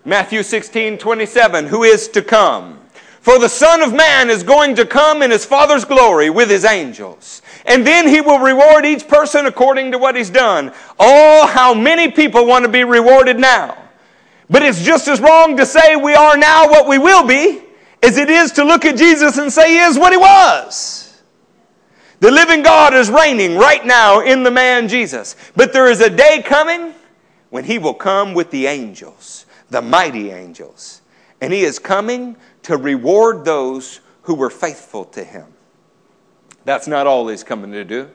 [0.06, 2.80] Matthew 16, 27, who is to come.
[3.22, 6.64] For the Son of Man is going to come in his Father's glory with his
[6.64, 7.42] angels.
[7.66, 10.72] And then he will reward each person according to what he's done.
[11.00, 13.76] Oh, how many people want to be rewarded now.
[14.48, 17.64] But it's just as wrong to say we are now what we will be
[18.04, 21.11] as it is to look at Jesus and say he is what he was.
[22.22, 25.36] The living God is reigning right now in the man Jesus.
[25.56, 26.94] But there is a day coming
[27.50, 31.02] when he will come with the angels, the mighty angels.
[31.42, 35.48] And he is coming to reward those who were faithful to him.
[36.64, 38.08] That's not all he's coming to do.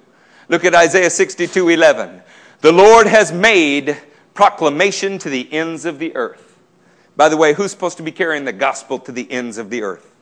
[0.49, 2.23] Look at Isaiah 62 11.
[2.61, 3.97] The Lord has made
[4.35, 6.61] proclamation to the ends of the earth.
[7.17, 9.83] By the way, who's supposed to be carrying the gospel to the ends of the
[9.83, 10.13] earth?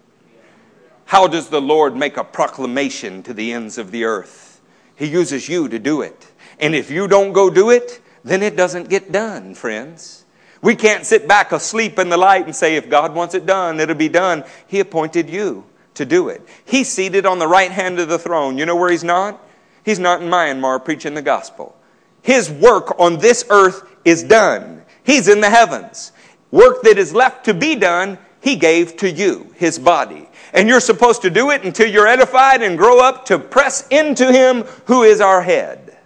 [1.06, 4.60] How does the Lord make a proclamation to the ends of the earth?
[4.96, 6.26] He uses you to do it.
[6.58, 10.24] And if you don't go do it, then it doesn't get done, friends.
[10.62, 13.80] We can't sit back asleep in the light and say, if God wants it done,
[13.80, 14.44] it'll be done.
[14.66, 16.46] He appointed you to do it.
[16.64, 18.56] He's seated on the right hand of the throne.
[18.56, 19.42] You know where he's not?
[19.84, 21.76] He's not in Myanmar preaching the gospel.
[22.22, 24.82] His work on this earth is done.
[25.02, 26.12] He's in the heavens.
[26.50, 30.28] Work that is left to be done, he gave to you, his body.
[30.54, 34.32] And you're supposed to do it until you're edified and grow up to press into
[34.32, 35.98] him who is our head.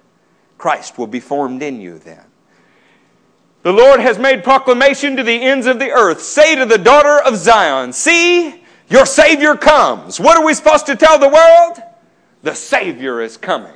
[0.57, 2.25] Christ will be formed in you then.
[3.63, 6.23] The Lord has made proclamation to the ends of the earth.
[6.23, 10.19] Say to the daughter of Zion, See, your Savior comes.
[10.19, 11.83] What are we supposed to tell the world?
[12.43, 13.75] The Savior is coming.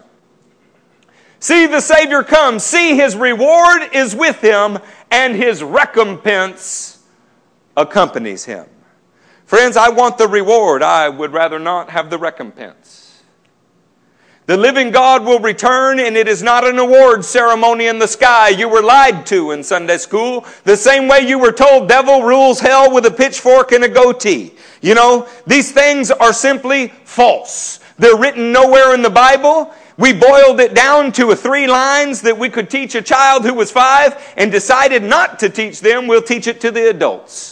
[1.39, 2.63] See, the Savior comes.
[2.63, 4.79] See, his reward is with him,
[5.11, 7.03] and his recompense
[7.77, 8.67] accompanies him.
[9.53, 10.83] Friends, I want the reward.
[10.83, 13.23] I would rather not have the recompense.
[14.47, 18.49] The living God will return, and it is not an award ceremony in the sky
[18.49, 22.61] you were lied to in Sunday school, the same way you were told devil rules
[22.61, 24.55] hell with a pitchfork and a goatee.
[24.81, 27.79] You know, these things are simply false.
[27.99, 29.71] They're written nowhere in the Bible.
[29.99, 33.71] We boiled it down to three lines that we could teach a child who was
[33.71, 36.07] five and decided not to teach them.
[36.07, 37.52] We'll teach it to the adults.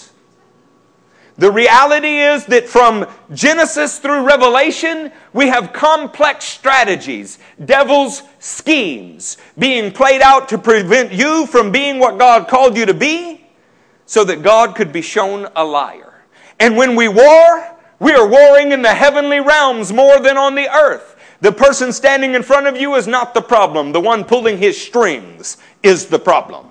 [1.41, 9.91] The reality is that from Genesis through Revelation, we have complex strategies, devil's schemes being
[9.91, 13.49] played out to prevent you from being what God called you to be
[14.05, 16.13] so that God could be shown a liar.
[16.59, 20.71] And when we war, we are warring in the heavenly realms more than on the
[20.71, 21.17] earth.
[21.41, 23.93] The person standing in front of you is not the problem.
[23.93, 26.67] The one pulling his strings is the problem.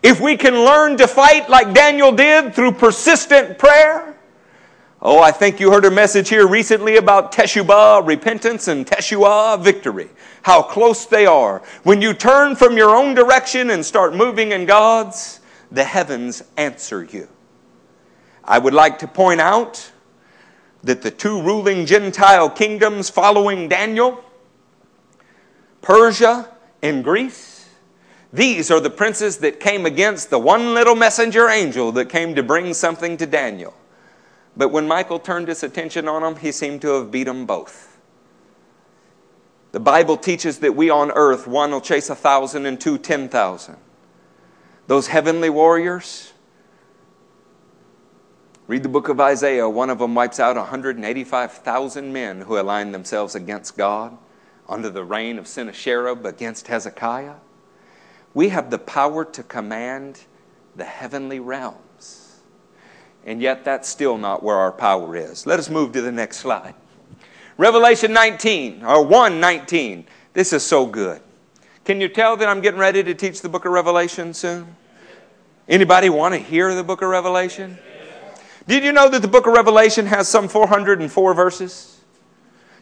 [0.00, 4.11] If we can learn to fight like Daniel did through persistent prayer,
[5.02, 10.08] oh, I think you heard a message here recently about Teshuvah, repentance, and Teshuah, victory.
[10.42, 11.62] How close they are.
[11.82, 15.40] When you turn from your own direction and start moving in God's,
[15.72, 17.28] the heavens answer you.
[18.44, 19.90] I would like to point out
[20.84, 24.24] that the two ruling Gentile kingdoms following Daniel,
[25.80, 26.48] Persia
[26.80, 27.68] and Greece,
[28.32, 32.42] these are the princes that came against the one little messenger angel that came to
[32.42, 33.74] bring something to Daniel.
[34.56, 37.98] But when Michael turned his attention on them, he seemed to have beat them both.
[39.72, 43.28] The Bible teaches that we on earth, one will chase a thousand and two, ten
[43.28, 43.76] thousand.
[44.86, 46.32] Those heavenly warriors,
[48.66, 49.68] read the book of Isaiah.
[49.68, 54.18] One of them wipes out 185,000 men who aligned themselves against God
[54.68, 57.36] under the reign of Sennacherib against Hezekiah.
[58.34, 60.20] We have the power to command
[60.76, 61.78] the heavenly realms.
[63.24, 65.46] And yet, that's still not where our power is.
[65.46, 66.74] Let us move to the next slide.
[67.56, 70.06] Revelation 19, or 119.
[70.32, 71.20] This is so good.
[71.84, 74.76] Can you tell that I'm getting ready to teach the book of Revelation soon?
[75.68, 77.78] Anybody want to hear the book of Revelation?
[78.66, 82.00] Did you know that the book of Revelation has some 404 verses?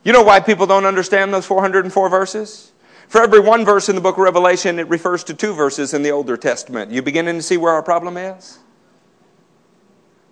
[0.05, 2.73] You know why people don't understand those 404 verses?
[3.09, 6.03] For every one verse in the book of Revelation, it refers to two verses in
[6.03, 6.91] the Older Testament.
[6.91, 8.59] You beginning to see where our problem is?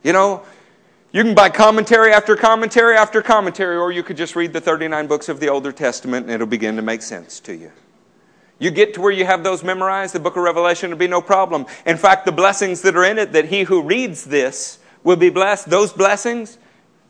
[0.02, 0.44] You know,
[1.10, 5.06] you can buy commentary after commentary after commentary, or you could just read the 39
[5.06, 7.72] books of the Older Testament and it'll begin to make sense to you.
[8.58, 11.22] You get to where you have those memorized, the book of Revelation will be no
[11.22, 11.66] problem.
[11.86, 15.30] In fact, the blessings that are in it, that he who reads this will be
[15.30, 16.58] blessed, those blessings,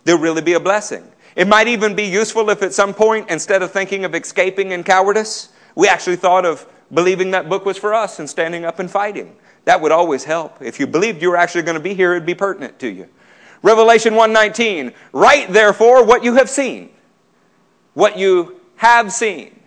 [0.05, 1.11] they'll really be a blessing.
[1.34, 4.84] It might even be useful if at some point, instead of thinking of escaping in
[4.84, 8.91] cowardice, we actually thought of believing that book was for us and standing up and
[8.91, 9.36] fighting.
[9.68, 10.62] That would always help.
[10.62, 13.06] If you believed you were actually going to be here, it'd be pertinent to you.
[13.60, 16.88] Revelation 1:19, write therefore what you have seen.
[17.92, 19.60] What you have seen.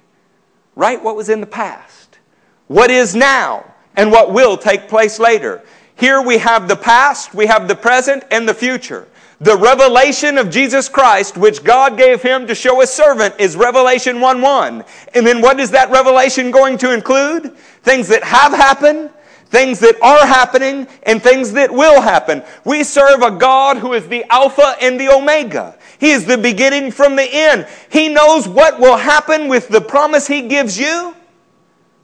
[0.76, 2.18] Write what was in the past.
[2.66, 3.64] What is now
[3.96, 5.62] and what will take place later.
[5.94, 9.08] Here we have the past, we have the present, and the future.
[9.40, 14.20] The revelation of Jesus Christ, which God gave him to show his servant, is Revelation
[14.20, 14.84] 1 1.
[15.14, 17.56] And then what is that revelation going to include?
[17.84, 19.12] Things that have happened,
[19.52, 22.42] things that are happening, and things that will happen.
[22.64, 25.78] We serve a God who is the Alpha and the Omega.
[26.00, 27.68] He is the beginning from the end.
[27.92, 31.16] He knows what will happen with the promise He gives you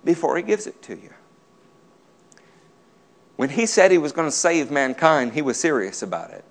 [0.04, 1.10] before He gives it to you.
[3.38, 6.44] When He said He was going to save mankind, He was serious about it.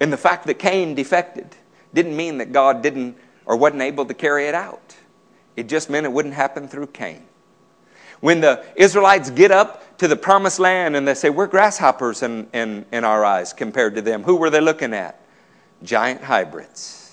[0.00, 1.54] And the fact that Cain defected
[1.94, 3.16] didn't mean that God didn't
[3.46, 4.96] or wasn't able to carry it out.
[5.56, 7.24] It just meant it wouldn't happen through Cain.
[8.20, 12.48] When the Israelites get up to the promised land and they say, We're grasshoppers in,
[12.52, 15.20] in, in our eyes compared to them, who were they looking at?
[15.82, 17.04] Giant hybrids.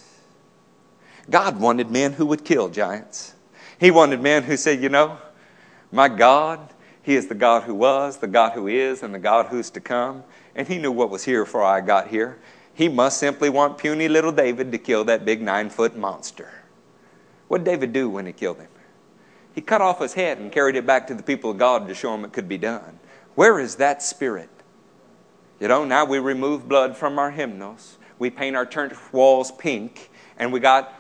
[1.29, 3.33] God wanted men who would kill giants.
[3.79, 5.17] He wanted men who said, You know,
[5.91, 6.59] my God,
[7.01, 9.79] He is the God who was, the God who is, and the God who's to
[9.79, 10.23] come.
[10.55, 12.37] And He knew what was here before I got here.
[12.75, 16.51] He must simply want puny little David to kill that big nine foot monster.
[17.47, 18.67] What did David do when he killed him?
[19.55, 21.95] He cut off his head and carried it back to the people of God to
[21.95, 22.99] show them it could be done.
[23.35, 24.49] Where is that spirit?
[25.61, 27.97] You know, now we remove blood from our hymnals.
[28.19, 30.93] We paint our church walls pink, and we got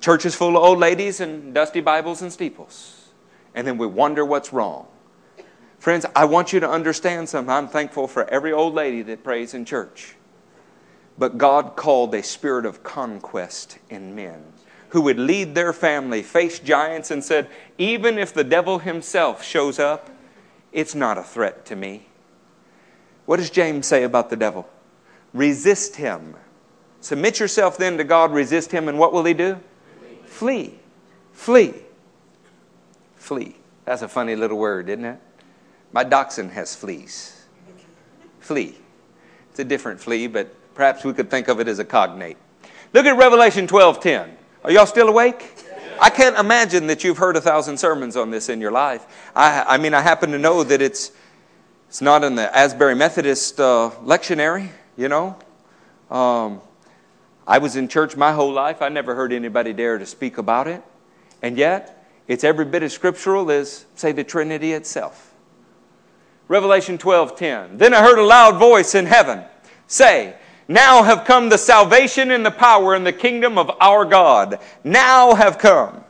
[0.00, 3.08] churches full of old ladies and dusty Bibles and steeples.
[3.56, 4.86] And then we wonder what's wrong.
[5.80, 7.50] Friends, I want you to understand something.
[7.50, 10.14] I'm thankful for every old lady that prays in church.
[11.18, 14.44] But God called a spirit of conquest in men
[14.90, 19.78] who would lead their family, face giants, and said, Even if the devil himself shows
[19.78, 20.10] up,
[20.72, 22.06] it's not a threat to me.
[23.26, 24.68] What does James say about the devil?
[25.34, 26.34] Resist him.
[27.00, 29.60] Submit yourself then to God, resist him, and what will he do?
[30.24, 30.78] Flee.
[31.32, 31.74] Flee.
[33.16, 33.56] Flee.
[33.84, 35.20] That's a funny little word, isn't it?
[35.92, 37.44] My dachshund has fleas.
[38.40, 38.76] Flee.
[39.50, 42.36] It's a different flea, but perhaps we could think of it as a cognate.
[42.92, 44.37] Look at Revelation 12:10.
[44.64, 45.54] Are y'all still awake?
[46.00, 49.30] I can't imagine that you've heard a thousand sermons on this in your life.
[49.34, 51.12] I, I mean, I happen to know that it's,
[51.88, 55.36] it's not in the Asbury Methodist uh, lectionary, you know.
[56.10, 56.60] Um,
[57.46, 58.82] I was in church my whole life.
[58.82, 60.82] I never heard anybody dare to speak about it.
[61.40, 65.32] And yet, it's every bit as scriptural as, say, the Trinity itself.
[66.48, 67.78] Revelation 12:10.
[67.78, 69.44] Then I heard a loud voice in heaven
[69.86, 70.36] say,
[70.68, 74.60] now have come the salvation and the power and the kingdom of our God.
[74.84, 76.04] Now have come.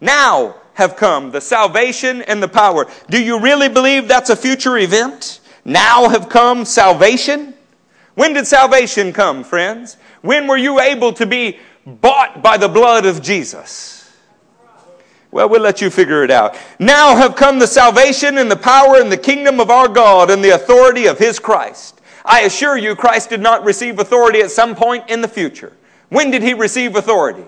[0.00, 2.86] Now have come the salvation and the power.
[3.08, 5.40] Do you really believe that's a future event?
[5.64, 7.54] Now have come salvation?
[8.14, 9.96] When did salvation come, friends?
[10.22, 14.10] When were you able to be bought by the blood of Jesus?
[15.30, 16.56] Well, we'll let you figure it out.
[16.80, 20.42] Now have come the salvation and the power and the kingdom of our God and
[20.42, 21.99] the authority of his Christ.
[22.24, 25.72] I assure you, Christ did not receive authority at some point in the future.
[26.08, 27.44] When did he receive authority?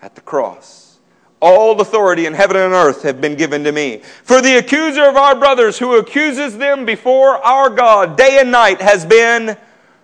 [0.00, 0.98] At the cross.
[1.40, 3.98] All authority in heaven and earth have been given to me.
[4.22, 8.80] For the accuser of our brothers who accuses them before our God day and night
[8.80, 9.56] has been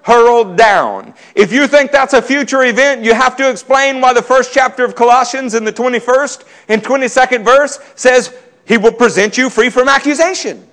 [0.02, 1.14] hurled down.
[1.34, 4.84] If you think that's a future event, you have to explain why the first chapter
[4.84, 9.88] of Colossians in the 21st and 22nd verse says he will present you free from
[9.88, 10.66] accusation.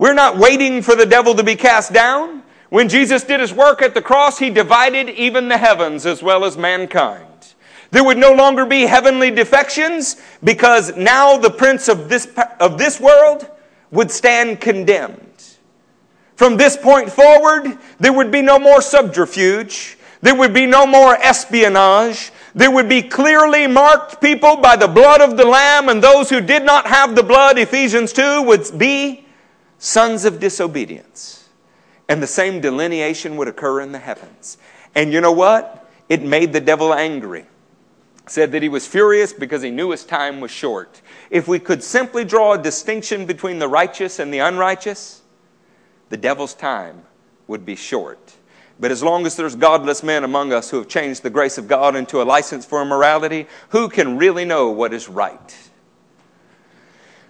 [0.00, 2.42] We're not waiting for the devil to be cast down.
[2.70, 6.46] When Jesus did his work at the cross, he divided even the heavens as well
[6.46, 7.52] as mankind.
[7.90, 12.26] There would no longer be heavenly defections because now the prince of this,
[12.58, 13.46] of this world
[13.90, 15.44] would stand condemned.
[16.34, 19.98] From this point forward, there would be no more subterfuge.
[20.22, 22.32] There would be no more espionage.
[22.54, 26.40] There would be clearly marked people by the blood of the Lamb, and those who
[26.40, 29.19] did not have the blood, Ephesians 2, would be
[29.80, 31.48] sons of disobedience.
[32.08, 34.58] And the same delineation would occur in the heavens.
[34.94, 35.90] And you know what?
[36.08, 37.46] It made the devil angry.
[38.26, 41.00] Said that he was furious because he knew his time was short.
[41.30, 45.22] If we could simply draw a distinction between the righteous and the unrighteous,
[46.10, 47.02] the devil's time
[47.46, 48.34] would be short.
[48.78, 51.68] But as long as there's godless men among us who have changed the grace of
[51.68, 55.70] God into a license for immorality, who can really know what is right?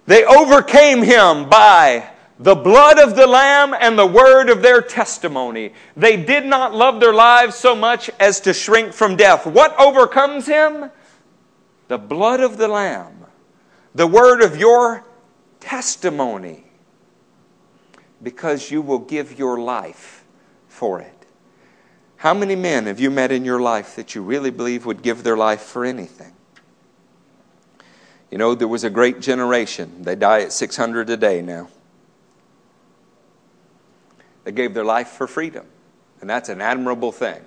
[0.05, 2.09] They overcame him by
[2.41, 5.73] the blood of the Lamb and the word of their testimony.
[5.95, 9.45] They did not love their lives so much as to shrink from death.
[9.45, 10.89] What overcomes him?
[11.87, 13.25] The blood of the Lamb,
[13.93, 15.05] the word of your
[15.59, 16.63] testimony,
[18.23, 20.23] because you will give your life
[20.67, 21.13] for it.
[22.17, 25.23] How many men have you met in your life that you really believe would give
[25.23, 26.33] their life for anything?
[28.31, 30.01] You know, there was a great generation.
[30.01, 31.67] They die at 600 a day now.
[34.43, 35.65] They gave their life for freedom,
[36.19, 37.41] and that's an admirable thing.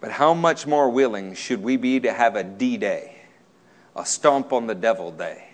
[0.00, 3.16] But how much more willing should we be to have a D Day,
[3.94, 5.48] a stomp on the devil day,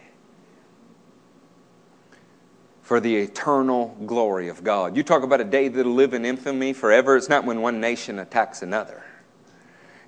[2.82, 4.96] for the eternal glory of God?
[4.96, 7.16] You talk about a day that'll live in infamy forever.
[7.16, 9.04] It's not when one nation attacks another.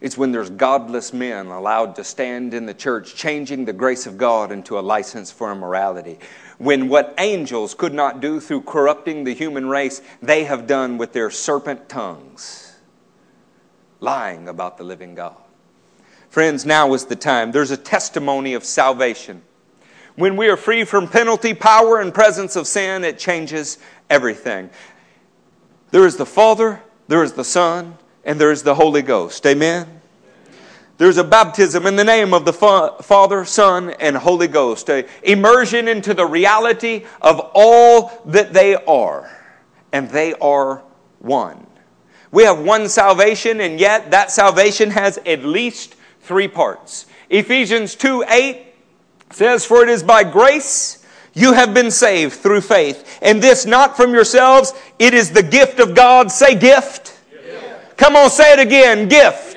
[0.00, 4.16] It's when there's godless men allowed to stand in the church, changing the grace of
[4.16, 6.18] God into a license for immorality.
[6.60, 11.14] When what angels could not do through corrupting the human race, they have done with
[11.14, 12.76] their serpent tongues,
[13.98, 15.36] lying about the living God.
[16.28, 17.50] Friends, now is the time.
[17.50, 19.40] There's a testimony of salvation.
[20.16, 23.78] When we are free from penalty, power, and presence of sin, it changes
[24.10, 24.68] everything.
[25.92, 29.46] There is the Father, there is the Son, and there's the Holy Ghost.
[29.46, 29.99] Amen?
[31.00, 35.88] There's a baptism in the name of the Father, Son, and Holy Ghost, a immersion
[35.88, 39.34] into the reality of all that they are,
[39.92, 40.82] and they are
[41.20, 41.66] one.
[42.30, 47.06] We have one salvation, and yet that salvation has at least three parts.
[47.30, 48.66] Ephesians 2 8
[49.30, 53.96] says, For it is by grace you have been saved through faith, and this not
[53.96, 56.30] from yourselves, it is the gift of God.
[56.30, 57.18] Say gift.
[57.96, 59.49] Come on, say it again gift.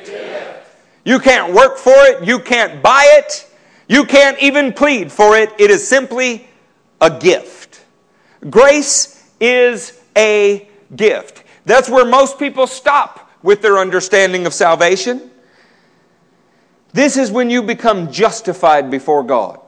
[1.03, 3.49] You can't work for it, you can't buy it,
[3.87, 5.51] you can't even plead for it.
[5.59, 6.47] It is simply
[7.01, 7.83] a gift.
[8.49, 11.43] Grace is a gift.
[11.65, 15.29] That's where most people stop with their understanding of salvation.
[16.93, 19.59] This is when you become justified before God.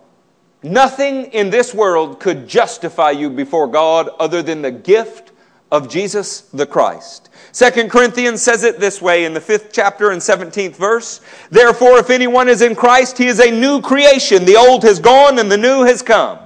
[0.64, 5.32] Nothing in this world could justify you before God other than the gift
[5.72, 7.30] of Jesus the Christ.
[7.51, 11.22] Second Corinthians says it this way in the fifth chapter and 17th verse.
[11.49, 14.45] Therefore, if anyone is in Christ, he is a new creation.
[14.45, 16.39] The old has gone and the new has come.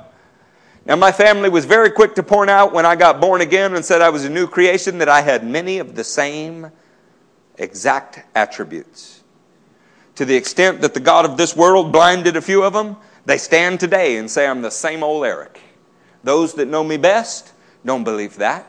[0.86, 3.86] Now, my family was very quick to point out when I got born again and
[3.86, 6.72] said I was a new creation that I had many of the same
[7.58, 9.22] exact attributes.
[10.16, 13.38] To the extent that the God of this world blinded a few of them, they
[13.38, 15.60] stand today and say I'm the same old Eric.
[16.24, 17.54] Those that know me best
[17.86, 18.68] don't believe that.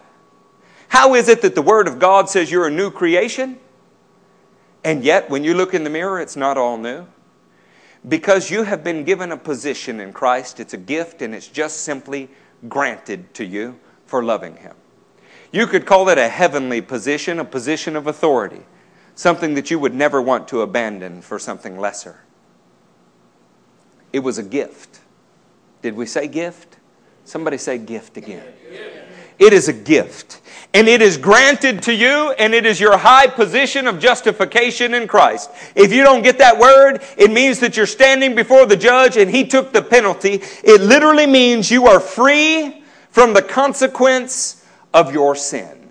[0.90, 3.60] How is it that the Word of God says you're a new creation?
[4.82, 7.06] And yet, when you look in the mirror, it's not all new?
[8.08, 11.82] Because you have been given a position in Christ, it's a gift, and it's just
[11.82, 12.28] simply
[12.68, 14.74] granted to you for loving Him.
[15.52, 18.62] You could call it a heavenly position, a position of authority,
[19.14, 22.18] something that you would never want to abandon for something lesser.
[24.12, 24.98] It was a gift.
[25.82, 26.78] Did we say gift?
[27.24, 28.42] Somebody say gift again.
[29.38, 30.40] It is a gift
[30.72, 35.08] and it is granted to you, and it is your high position of justification in
[35.08, 35.50] Christ.
[35.74, 39.30] If you don't get that word, it means that you're standing before the judge and
[39.30, 40.40] he took the penalty.
[40.62, 44.64] It literally means you are free from the consequence
[44.94, 45.90] of your sin.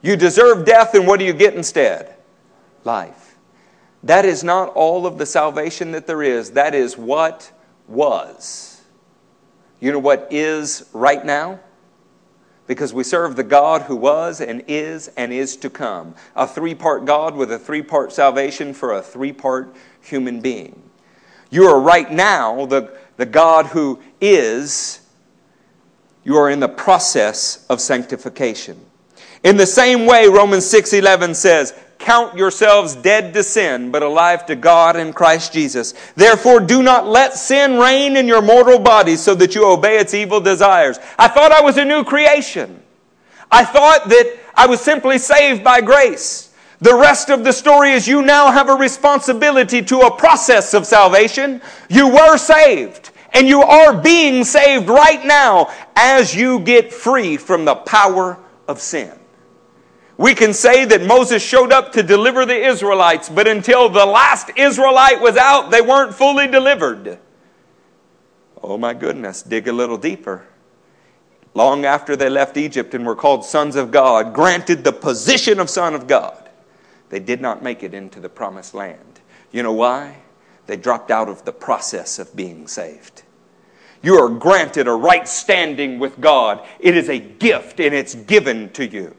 [0.00, 2.14] You deserve death, and what do you get instead?
[2.84, 3.36] Life.
[4.02, 7.50] That is not all of the salvation that there is, that is what
[7.88, 8.80] was.
[9.80, 11.60] You know what is right now?
[12.66, 16.14] Because we serve the God who was and is and is to come.
[16.34, 20.82] A three part God with a three part salvation for a three part human being.
[21.50, 25.00] You are right now the, the God who is,
[26.24, 28.80] you are in the process of sanctification.
[29.44, 34.54] In the same way, Romans 6:11 says, Count yourselves dead to sin, but alive to
[34.54, 35.94] God in Christ Jesus.
[36.14, 40.12] Therefore, do not let sin reign in your mortal bodies so that you obey its
[40.12, 40.98] evil desires.
[41.18, 42.82] I thought I was a new creation.
[43.50, 46.54] I thought that I was simply saved by grace.
[46.80, 50.86] The rest of the story is you now have a responsibility to a process of
[50.86, 51.62] salvation.
[51.88, 57.64] You were saved, and you are being saved right now as you get free from
[57.64, 58.38] the power
[58.68, 59.12] of sin.
[60.18, 64.50] We can say that Moses showed up to deliver the Israelites, but until the last
[64.56, 67.18] Israelite was out, they weren't fully delivered.
[68.62, 70.46] Oh my goodness, dig a little deeper.
[71.52, 75.68] Long after they left Egypt and were called sons of God, granted the position of
[75.68, 76.48] son of God,
[77.10, 79.20] they did not make it into the promised land.
[79.52, 80.16] You know why?
[80.66, 83.22] They dropped out of the process of being saved.
[84.02, 86.66] You are granted a right standing with God.
[86.80, 89.14] It is a gift and it's given to you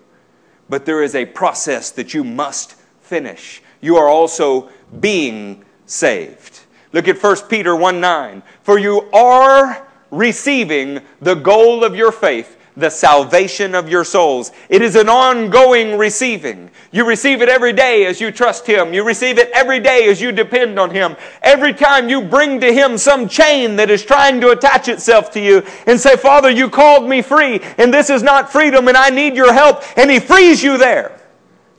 [0.69, 3.61] but there is a process that you must finish.
[3.81, 6.61] You are also being saved.
[6.93, 8.43] Look at 1 Peter 1 9.
[8.63, 14.51] For you are receiving the goal of your faith, the salvation of your souls.
[14.69, 16.69] It is an ongoing receiving.
[16.91, 18.93] You receive it every day as you trust Him.
[18.93, 21.17] You receive it every day as you depend on Him.
[21.41, 25.41] Every time you bring to Him some chain that is trying to attach itself to
[25.41, 29.09] you and say, Father, you called me free and this is not freedom and I
[29.09, 29.81] need your help.
[29.97, 31.19] And He frees you there.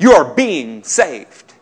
[0.01, 1.55] You are being saved.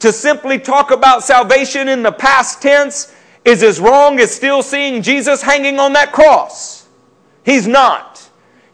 [0.00, 5.00] To simply talk about salvation in the past tense is as wrong as still seeing
[5.00, 6.86] Jesus hanging on that cross.
[7.42, 8.15] He's not.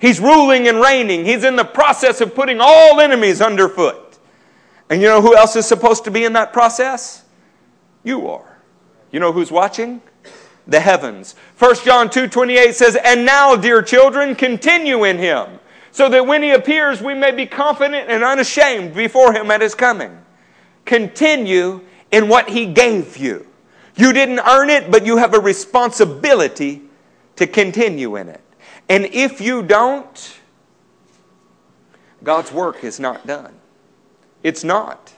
[0.02, 1.24] He's ruling and reigning.
[1.24, 4.18] He's in the process of putting all enemies underfoot.
[4.90, 7.22] And you know who else is supposed to be in that process?
[8.02, 8.58] You are.
[9.12, 10.02] You know who's watching?
[10.66, 11.36] The heavens.
[11.56, 15.60] 1 John 2 28 says, And now, dear children, continue in him,
[15.92, 19.76] so that when he appears, we may be confident and unashamed before him at his
[19.76, 20.18] coming.
[20.84, 21.80] Continue
[22.10, 23.46] in what he gave you.
[23.94, 26.82] You didn't earn it, but you have a responsibility
[27.36, 28.40] to continue in it.
[28.92, 30.38] And if you don't,
[32.22, 33.54] God's work is not done.
[34.42, 35.14] It's not.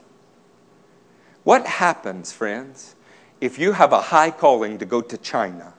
[1.43, 2.95] What happens, friends,
[3.41, 5.73] if you have a high calling to go to China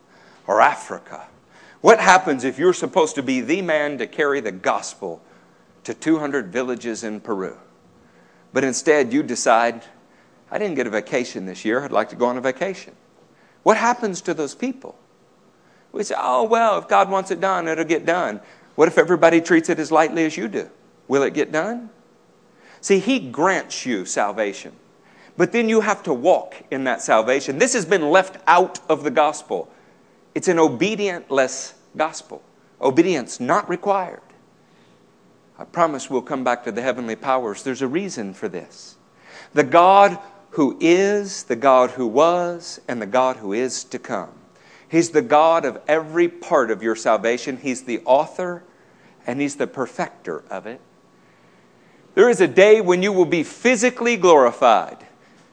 [0.47, 1.27] or Africa?
[1.81, 5.23] What happens if you're supposed to be the man to carry the gospel
[5.85, 7.57] to 200 villages in Peru?
[8.53, 9.85] But instead, you decide,
[10.51, 12.95] I didn't get a vacation this year, I'd like to go on a vacation.
[13.63, 14.99] What happens to those people?
[15.97, 18.43] We say, oh, well, if God wants it done, it'll get done.
[18.75, 20.69] What if everybody treats it as lightly as you do?
[21.09, 21.89] Will it get done?
[22.83, 24.73] See, He grants you salvation,
[25.39, 27.59] but then you have to walk in that salvation.
[27.59, 29.73] This has been left out of the gospel.
[30.35, 32.43] It's an obedientless gospel,
[32.79, 34.21] obedience not required.
[35.59, 37.63] I promise we'll come back to the heavenly powers.
[37.63, 38.97] There's a reason for this.
[39.55, 40.19] The God
[40.51, 44.33] who is, the God who was, and the God who is to come
[44.89, 47.57] He's the God of every part of your salvation.
[47.57, 48.65] He's the author
[49.27, 50.81] and He's the perfecter of it.
[52.15, 55.06] There is a day when you will be physically glorified.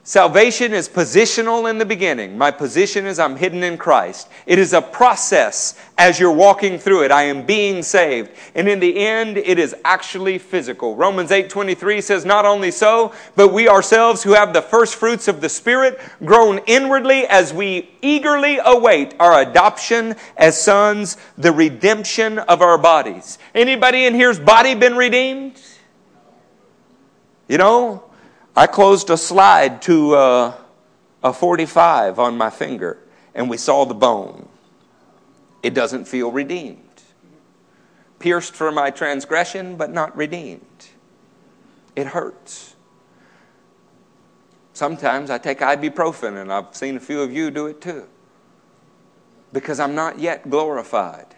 [0.06, 2.36] Salvation is positional in the beginning.
[2.36, 4.28] My position is I'm hidden in Christ.
[4.44, 7.10] It is a process as you're walking through it.
[7.10, 8.30] I am being saved.
[8.54, 10.94] And in the end, it is actually physical.
[10.94, 15.40] Romans 8:23 says not only so, but we ourselves who have the first fruits of
[15.40, 22.60] the spirit groan inwardly as we eagerly await our adoption as sons, the redemption of
[22.60, 23.38] our bodies.
[23.54, 25.58] Anybody in here's body been redeemed?
[27.48, 28.04] You know,
[28.56, 30.54] I closed a slide to uh,
[31.24, 32.98] a 45 on my finger,
[33.34, 34.48] and we saw the bone.
[35.64, 36.78] It doesn't feel redeemed.
[38.20, 40.86] Pierced for my transgression, but not redeemed.
[41.96, 42.76] It hurts.
[44.72, 48.06] Sometimes I take ibuprofen, and I've seen a few of you do it too,
[49.52, 51.33] because I'm not yet glorified.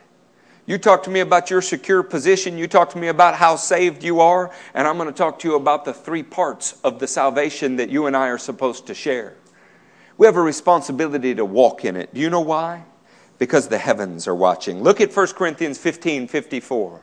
[0.67, 2.59] You talk to me about your secure position.
[2.59, 4.51] You talk to me about how saved you are.
[4.75, 7.89] And I'm going to talk to you about the three parts of the salvation that
[7.89, 9.35] you and I are supposed to share.
[10.19, 12.13] We have a responsibility to walk in it.
[12.13, 12.85] Do you know why?
[13.39, 14.83] Because the heavens are watching.
[14.83, 17.03] Look at 1 Corinthians 15 54.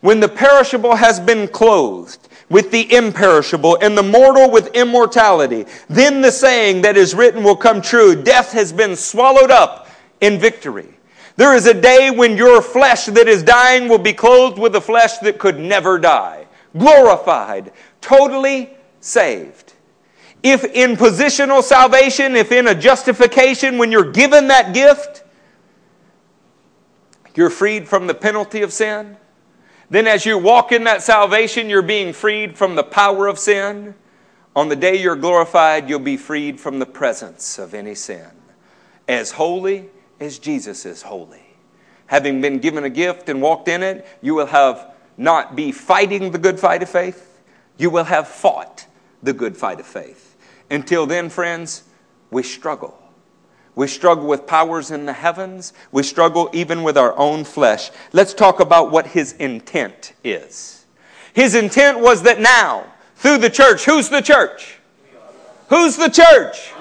[0.00, 6.20] When the perishable has been clothed with the imperishable and the mortal with immortality, then
[6.20, 9.88] the saying that is written will come true Death has been swallowed up
[10.20, 10.94] in victory.
[11.36, 14.80] There is a day when your flesh that is dying will be clothed with a
[14.80, 18.70] flesh that could never die, glorified, totally
[19.00, 19.74] saved.
[20.42, 25.24] If in positional salvation, if in a justification, when you're given that gift,
[27.34, 29.16] you're freed from the penalty of sin,
[29.90, 33.94] then as you walk in that salvation, you're being freed from the power of sin.
[34.54, 38.28] On the day you're glorified, you'll be freed from the presence of any sin.
[39.06, 39.88] As holy
[40.20, 41.42] as Jesus is holy.
[42.06, 46.30] Having been given a gift and walked in it, you will have not be fighting
[46.30, 47.40] the good fight of faith,
[47.76, 48.86] you will have fought
[49.22, 50.36] the good fight of faith.
[50.70, 51.82] Until then, friends,
[52.30, 52.96] we struggle.
[53.74, 55.72] We struggle with powers in the heavens.
[55.92, 57.90] We struggle even with our own flesh.
[58.12, 60.84] Let's talk about what his intent is.
[61.32, 62.84] His intent was that now,
[63.16, 64.78] through the church, who's the church?
[65.68, 66.72] Who's the church?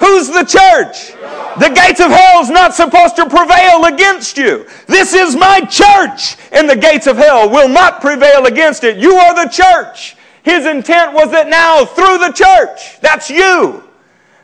[0.00, 1.12] Who's the church?
[1.58, 4.66] The gates of hell is not supposed to prevail against you.
[4.86, 8.98] This is my church, and the gates of hell will not prevail against it.
[8.98, 10.16] You are the church.
[10.42, 13.82] His intent was that now, through the church, that's you,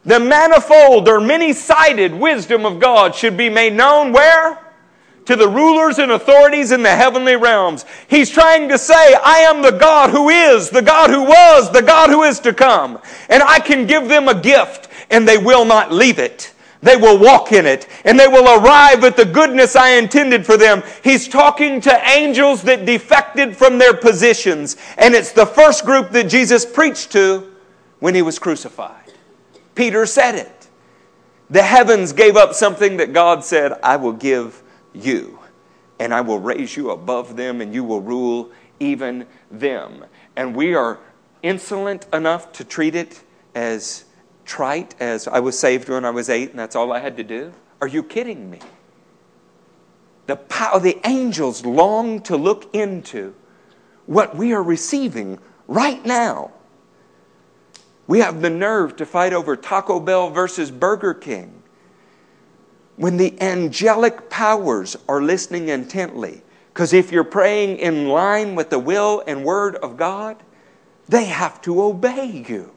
[0.04, 4.58] the manifold or many sided wisdom of God should be made known where?
[5.26, 7.84] To the rulers and authorities in the heavenly realms.
[8.08, 11.82] He's trying to say, I am the God who is, the God who was, the
[11.82, 12.98] God who is to come.
[13.28, 16.52] And I can give them a gift and they will not leave it.
[16.80, 20.56] They will walk in it and they will arrive at the goodness I intended for
[20.56, 20.82] them.
[21.04, 24.76] He's talking to angels that defected from their positions.
[24.98, 27.52] And it's the first group that Jesus preached to
[28.00, 29.12] when he was crucified.
[29.76, 30.68] Peter said it.
[31.50, 34.62] The heavens gave up something that God said, I will give
[34.94, 35.38] you,
[35.98, 38.50] and I will raise you above them, and you will rule
[38.80, 40.04] even them.
[40.34, 40.98] And we are
[41.42, 43.22] insolent enough to treat it
[43.54, 44.04] as
[44.44, 47.24] trite as I was saved when I was eight and that's all I had to
[47.24, 47.52] do?
[47.80, 48.60] Are you kidding me?
[50.26, 53.34] The, power, the angels long to look into
[54.06, 56.52] what we are receiving right now.
[58.06, 61.62] We have the nerve to fight over Taco Bell versus Burger King.
[62.96, 68.78] When the angelic powers are listening intently, because if you're praying in line with the
[68.78, 70.42] will and word of God,
[71.08, 72.72] they have to obey you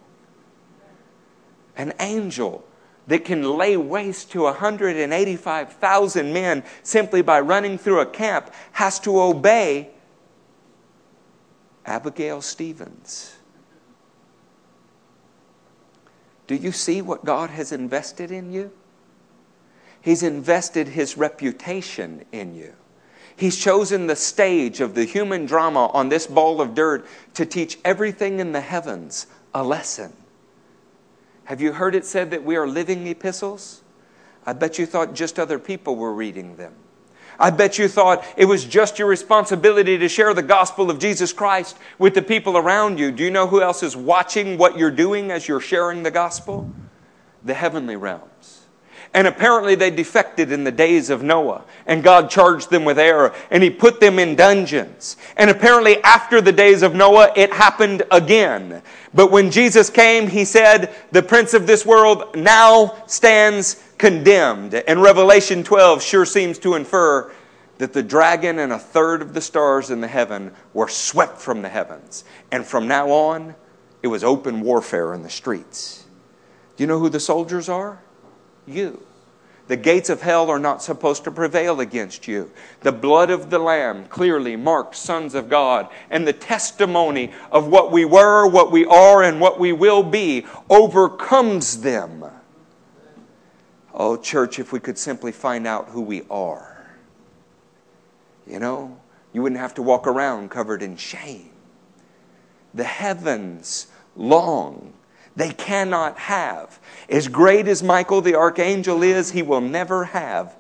[1.78, 2.66] an angel
[3.08, 9.20] that can lay waste to 185,000 men simply by running through a camp has to
[9.22, 9.90] obey
[11.86, 13.36] Abigail Stevens.
[16.48, 18.72] Do you see what God has invested in you?
[20.02, 22.74] He's invested his reputation in you.
[23.36, 27.80] He's chosen the stage of the human drama on this ball of dirt to teach
[27.84, 30.14] everything in the heavens a lesson.
[31.46, 33.82] Have you heard it said that we are living epistles?
[34.46, 36.74] I bet you thought just other people were reading them.
[37.40, 41.34] I bet you thought it was just your responsibility to share the gospel of Jesus
[41.34, 43.12] Christ with the people around you.
[43.12, 46.72] Do you know who else is watching what you're doing as you're sharing the gospel?
[47.44, 48.65] The heavenly realms.
[49.16, 51.64] And apparently they defected in the days of Noah.
[51.86, 53.34] And God charged them with error.
[53.50, 55.16] And he put them in dungeons.
[55.38, 58.82] And apparently after the days of Noah, it happened again.
[59.14, 64.74] But when Jesus came, he said, The prince of this world now stands condemned.
[64.74, 67.32] And Revelation 12 sure seems to infer
[67.78, 71.62] that the dragon and a third of the stars in the heaven were swept from
[71.62, 72.26] the heavens.
[72.52, 73.56] And from now on,
[74.04, 76.04] it was open warfare in the streets.
[76.76, 78.02] Do you know who the soldiers are?
[78.68, 79.05] you.
[79.68, 82.52] The gates of hell are not supposed to prevail against you.
[82.82, 87.92] The blood of the Lamb clearly marks sons of God, and the testimony of what
[87.92, 92.26] we were, what we are, and what we will be overcomes them.
[93.92, 96.86] Oh, church, if we could simply find out who we are.
[98.46, 99.00] You know,
[99.34, 101.50] you wouldn't have to walk around covered in shame.
[102.74, 104.94] The heavens long
[105.36, 106.80] they cannot have.
[107.10, 110.56] As great as Michael the archangel is, he will never have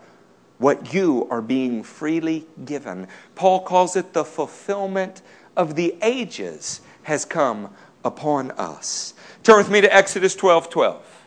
[0.57, 3.07] what you are being freely given.
[3.35, 5.21] Paul calls it the fulfillment
[5.55, 7.69] of the ages has come
[8.03, 9.13] upon us.
[9.43, 11.21] Turn with me to Exodus 12 12.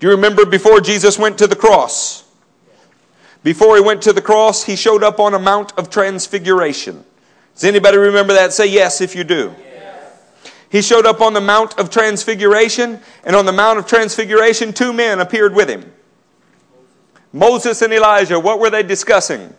[0.00, 2.24] Do you remember before Jesus went to the cross?
[3.42, 7.04] Before he went to the cross, he showed up on a Mount of Transfiguration.
[7.54, 8.52] Does anybody remember that?
[8.52, 9.54] Say yes if you do.
[10.74, 14.92] He showed up on the Mount of Transfiguration, and on the Mount of Transfiguration, two
[14.92, 15.92] men appeared with him
[17.32, 18.40] Moses and Elijah.
[18.40, 19.54] What were they discussing?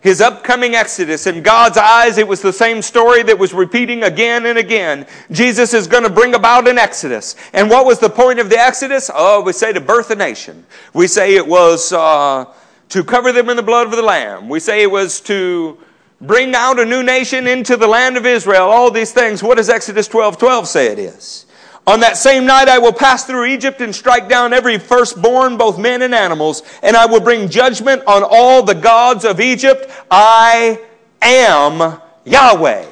[0.00, 1.26] His upcoming exodus.
[1.26, 5.04] In God's eyes, it was the same story that was repeating again and again.
[5.32, 7.34] Jesus is going to bring about an exodus.
[7.52, 9.10] And what was the point of the exodus?
[9.12, 10.64] Oh, we say to birth a nation.
[10.94, 12.44] We say it was uh,
[12.90, 14.48] to cover them in the blood of the Lamb.
[14.48, 15.76] We say it was to
[16.20, 19.42] bring out a new nation into the land of Israel, all these things.
[19.42, 21.46] What does Exodus 12 12 say it is?
[21.86, 25.78] On that same night I will pass through Egypt and strike down every firstborn, both
[25.78, 29.90] men and animals, and I will bring judgment on all the gods of Egypt.
[30.10, 30.80] I
[31.22, 32.86] am Yahweh.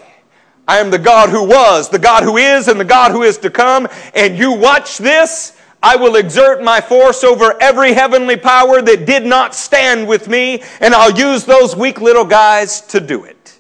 [0.66, 3.38] I am the God who was, the God who is, and the God who is
[3.38, 3.88] to come.
[4.14, 9.24] And you watch this I will exert my force over every heavenly power that did
[9.24, 13.58] not stand with me, and I'll use those weak little guys to do it.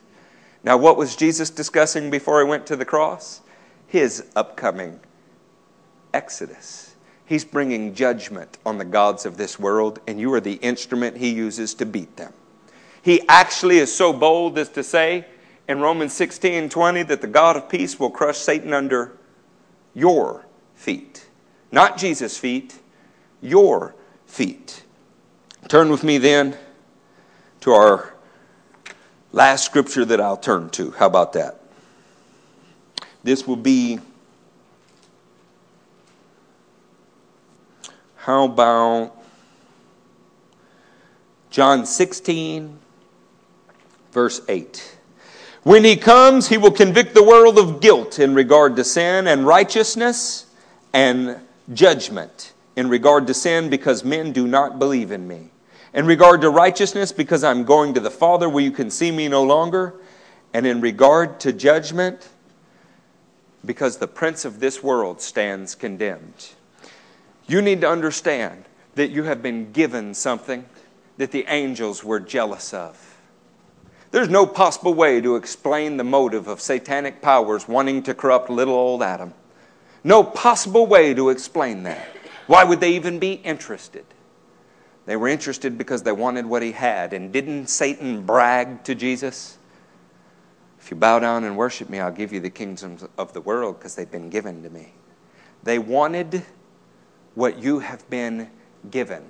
[0.64, 3.40] Now, what was Jesus discussing before he went to the cross?
[3.86, 5.00] His upcoming
[6.12, 6.96] exodus.
[7.24, 11.30] He's bringing judgment on the gods of this world, and you are the instrument he
[11.30, 12.32] uses to beat them.
[13.00, 15.26] He actually is so bold as to say
[15.68, 19.16] in Romans 16 20 that the God of peace will crush Satan under
[19.94, 21.27] your feet.
[21.70, 22.78] Not Jesus' feet,
[23.40, 23.94] your
[24.26, 24.82] feet.
[25.68, 26.56] Turn with me then
[27.60, 28.14] to our
[29.32, 30.92] last scripture that I'll turn to.
[30.92, 31.60] How about that?
[33.22, 34.00] This will be.
[38.16, 39.16] How about
[41.50, 42.78] John 16,
[44.12, 44.98] verse 8?
[45.62, 49.46] When he comes, he will convict the world of guilt in regard to sin and
[49.46, 50.46] righteousness
[50.92, 51.40] and
[51.72, 55.50] judgment In regard to sin, because men do not believe in me.
[55.92, 59.26] In regard to righteousness, because I'm going to the Father where you can see me
[59.26, 59.94] no longer.
[60.54, 62.28] And in regard to judgment,
[63.64, 66.50] because the prince of this world stands condemned.
[67.48, 68.64] You need to understand
[68.94, 70.66] that you have been given something
[71.16, 73.16] that the angels were jealous of.
[74.12, 78.74] There's no possible way to explain the motive of satanic powers wanting to corrupt little
[78.74, 79.34] old Adam.
[80.08, 82.08] No possible way to explain that.
[82.46, 84.06] Why would they even be interested?
[85.04, 87.12] They were interested because they wanted what he had.
[87.12, 89.58] And didn't Satan brag to Jesus?
[90.80, 93.78] If you bow down and worship me, I'll give you the kingdoms of the world
[93.78, 94.94] because they've been given to me.
[95.62, 96.42] They wanted
[97.34, 98.48] what you have been
[98.90, 99.24] given.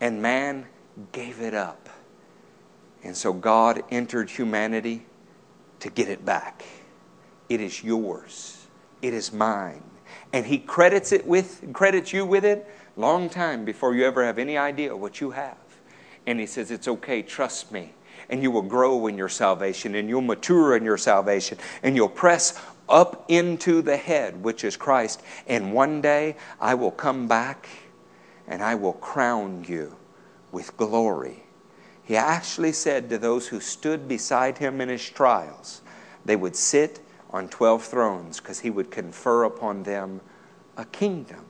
[0.00, 0.64] And man
[1.12, 1.90] gave it up.
[3.02, 5.04] And so God entered humanity
[5.80, 6.64] to get it back.
[7.50, 8.53] It is yours.
[9.04, 9.82] It is mine.
[10.32, 14.38] And he credits it with credits you with it long time before you ever have
[14.38, 15.56] any idea what you have.
[16.26, 17.92] And he says, It's okay, trust me.
[18.30, 22.08] And you will grow in your salvation and you'll mature in your salvation and you'll
[22.08, 25.22] press up into the head, which is Christ.
[25.46, 27.68] And one day I will come back
[28.46, 29.96] and I will crown you
[30.52, 31.44] with glory
[32.04, 35.80] he actually said to those who stood beside him in his trials,
[36.24, 37.00] they would sit
[37.34, 40.20] on 12 thrones because he would confer upon them
[40.76, 41.44] a kingdom.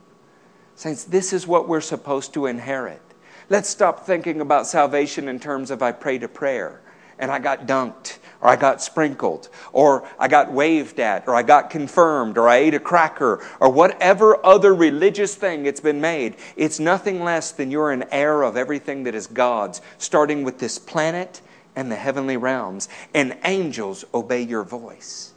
[0.73, 3.01] Saints, this is what we're supposed to inherit.
[3.49, 6.81] Let's stop thinking about salvation in terms of I prayed a prayer
[7.19, 11.43] and I got dunked or I got sprinkled, or I got waved at, or I
[11.43, 16.35] got confirmed, or I ate a cracker, or whatever other religious thing it's been made,
[16.55, 20.77] it's nothing less than you're an heir of everything that is God's, starting with this
[20.77, 21.41] planet
[21.75, 25.31] and the heavenly realms, and angels obey your voice.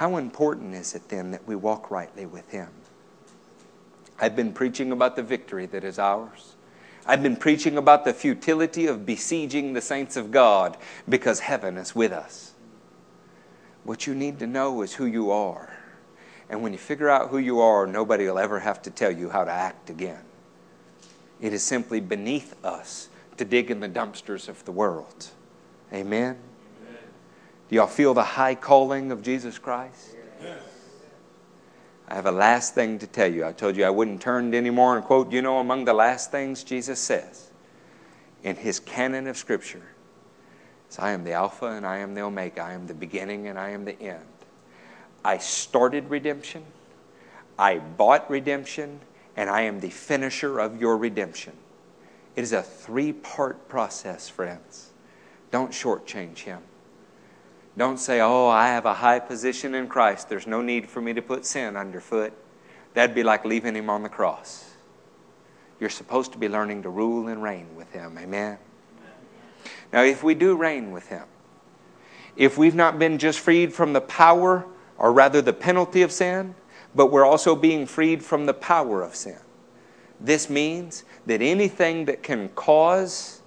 [0.00, 2.70] How important is it then that we walk rightly with Him?
[4.18, 6.56] I've been preaching about the victory that is ours.
[7.04, 11.94] I've been preaching about the futility of besieging the saints of God because heaven is
[11.94, 12.54] with us.
[13.84, 15.76] What you need to know is who you are.
[16.48, 19.28] And when you figure out who you are, nobody will ever have to tell you
[19.28, 20.22] how to act again.
[21.42, 25.28] It is simply beneath us to dig in the dumpsters of the world.
[25.92, 26.38] Amen?
[27.70, 30.16] Do y'all feel the high calling of Jesus Christ?
[30.42, 30.58] Yes.
[32.08, 33.46] I have a last thing to tell you.
[33.46, 36.64] I told you I wouldn't turn anymore and quote, you know, among the last things
[36.64, 37.52] Jesus says
[38.42, 39.82] in his canon of Scripture
[40.90, 42.60] is, I am the Alpha and I am the Omega.
[42.60, 44.26] I am the beginning and I am the end.
[45.24, 46.64] I started redemption,
[47.56, 48.98] I bought redemption,
[49.36, 51.52] and I am the finisher of your redemption.
[52.34, 54.90] It is a three part process, friends.
[55.52, 56.62] Don't shortchange him.
[57.76, 60.28] Don't say, oh, I have a high position in Christ.
[60.28, 62.32] There's no need for me to put sin underfoot.
[62.94, 64.74] That'd be like leaving him on the cross.
[65.78, 68.18] You're supposed to be learning to rule and reign with him.
[68.18, 68.58] Amen?
[69.92, 71.24] Now, if we do reign with him,
[72.36, 74.66] if we've not been just freed from the power,
[74.98, 76.54] or rather the penalty of sin,
[76.94, 79.38] but we're also being freed from the power of sin,
[80.20, 83.40] this means that anything that can cause,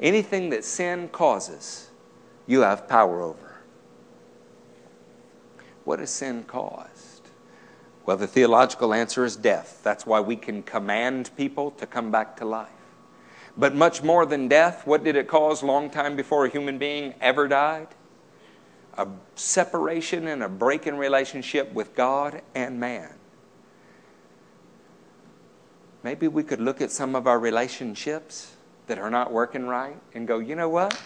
[0.00, 1.87] anything that sin causes,
[2.48, 3.60] you have power over.
[5.84, 7.28] What has sin caused?
[8.04, 9.80] Well, the theological answer is death.
[9.84, 12.70] That's why we can command people to come back to life.
[13.56, 17.14] But much more than death, what did it cause long time before a human being
[17.20, 17.88] ever died?
[18.96, 23.12] A separation and a break in relationship with God and man.
[26.02, 28.54] Maybe we could look at some of our relationships
[28.86, 30.98] that are not working right and go, you know what?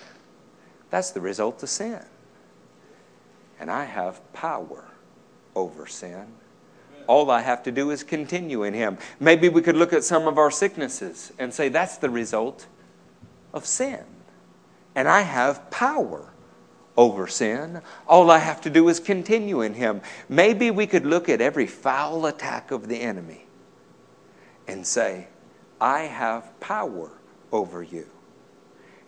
[0.93, 2.03] That's the result of sin.
[3.59, 4.85] And I have power
[5.57, 6.27] over sin.
[7.07, 8.99] All I have to do is continue in Him.
[9.19, 12.67] Maybe we could look at some of our sicknesses and say that's the result
[13.55, 14.05] of sin.
[14.95, 16.31] And I have power
[16.95, 17.81] over sin.
[18.07, 20.03] All I have to do is continue in Him.
[20.29, 23.47] Maybe we could look at every foul attack of the enemy
[24.69, 25.29] and say,
[25.81, 27.11] I have power
[27.51, 28.12] over you.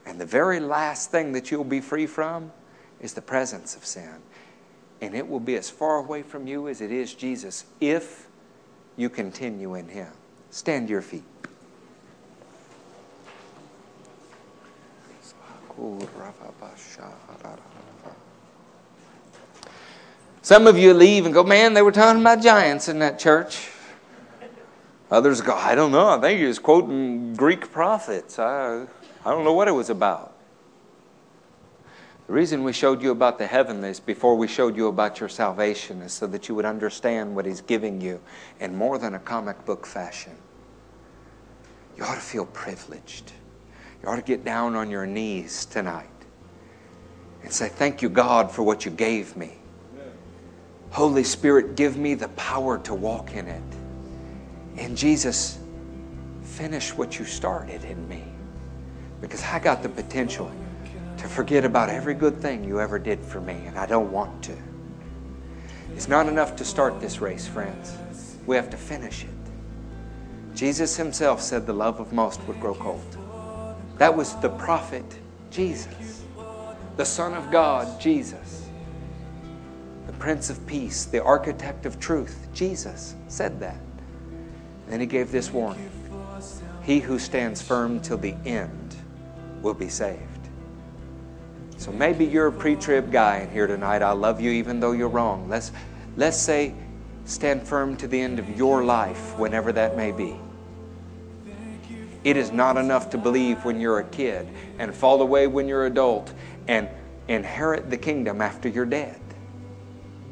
[0.06, 2.52] And the very last thing that you'll be free from
[3.00, 4.16] is the presence of sin.
[5.00, 8.28] And it will be as far away from you as it is Jesus if
[8.96, 10.12] you continue in Him.
[10.50, 11.24] Stand to your feet.
[20.42, 23.70] Some of you leave and go, man, they were talking about giants in that church.
[25.10, 26.08] Others go, I don't know.
[26.08, 28.38] I think he was quoting Greek prophets.
[28.38, 28.86] I,
[29.24, 30.34] I don't know what it was about.
[32.26, 36.00] The reason we showed you about the heavenlies before we showed you about your salvation
[36.00, 38.20] is so that you would understand what He's giving you
[38.60, 40.32] in more than a comic book fashion.
[41.96, 43.32] You ought to feel privileged.
[44.02, 46.08] You ought to get down on your knees tonight
[47.42, 49.52] and say, Thank you, God, for what you gave me.
[50.90, 53.62] Holy Spirit, give me the power to walk in it.
[54.76, 55.58] And Jesus,
[56.42, 58.33] finish what you started in me.
[59.24, 60.52] Because I got the potential
[61.16, 64.42] to forget about every good thing you ever did for me, and I don't want
[64.42, 64.56] to.
[65.96, 67.96] It's not enough to start this race, friends.
[68.44, 69.30] We have to finish it.
[70.54, 73.16] Jesus himself said the love of most would grow cold.
[73.96, 75.06] That was the prophet
[75.50, 76.22] Jesus,
[76.98, 78.68] the Son of God, Jesus,
[80.06, 83.80] the Prince of Peace, the architect of truth, Jesus said that.
[84.86, 85.90] Then he gave this warning
[86.82, 88.83] He who stands firm till the end
[89.64, 90.20] will be saved.
[91.76, 94.02] So maybe you're a pre-trib guy in here tonight.
[94.02, 95.48] I love you even though you're wrong.
[95.48, 95.72] Let's
[96.16, 96.74] let's say
[97.24, 100.38] stand firm to the end of your life whenever that may be.
[102.22, 105.86] It is not enough to believe when you're a kid and fall away when you're
[105.86, 106.32] adult
[106.68, 106.88] and
[107.28, 109.20] inherit the kingdom after you're dead.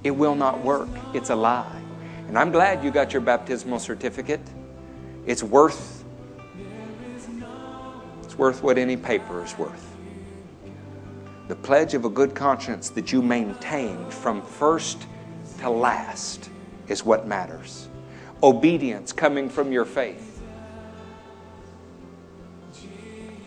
[0.04, 0.88] It will not work.
[1.12, 1.82] It's a lie.
[2.28, 4.40] And I'm glad you got your baptismal certificate.
[5.26, 6.01] It's worth
[8.42, 9.94] worth what any paper is worth.
[11.46, 15.06] The pledge of a good conscience that you maintained from first
[15.60, 16.50] to last
[16.88, 17.88] is what matters.
[18.42, 20.42] Obedience coming from your faith.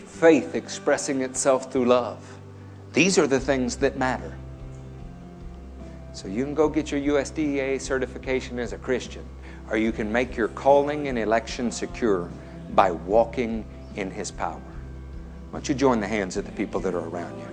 [0.05, 2.25] Faith expressing itself through love.
[2.93, 4.33] These are the things that matter.
[6.13, 9.25] So you can go get your USDA certification as a Christian,
[9.69, 12.29] or you can make your calling and election secure
[12.69, 13.65] by walking
[13.97, 14.61] in His power.
[15.49, 17.44] Why don't you join the hands of the people that are around you?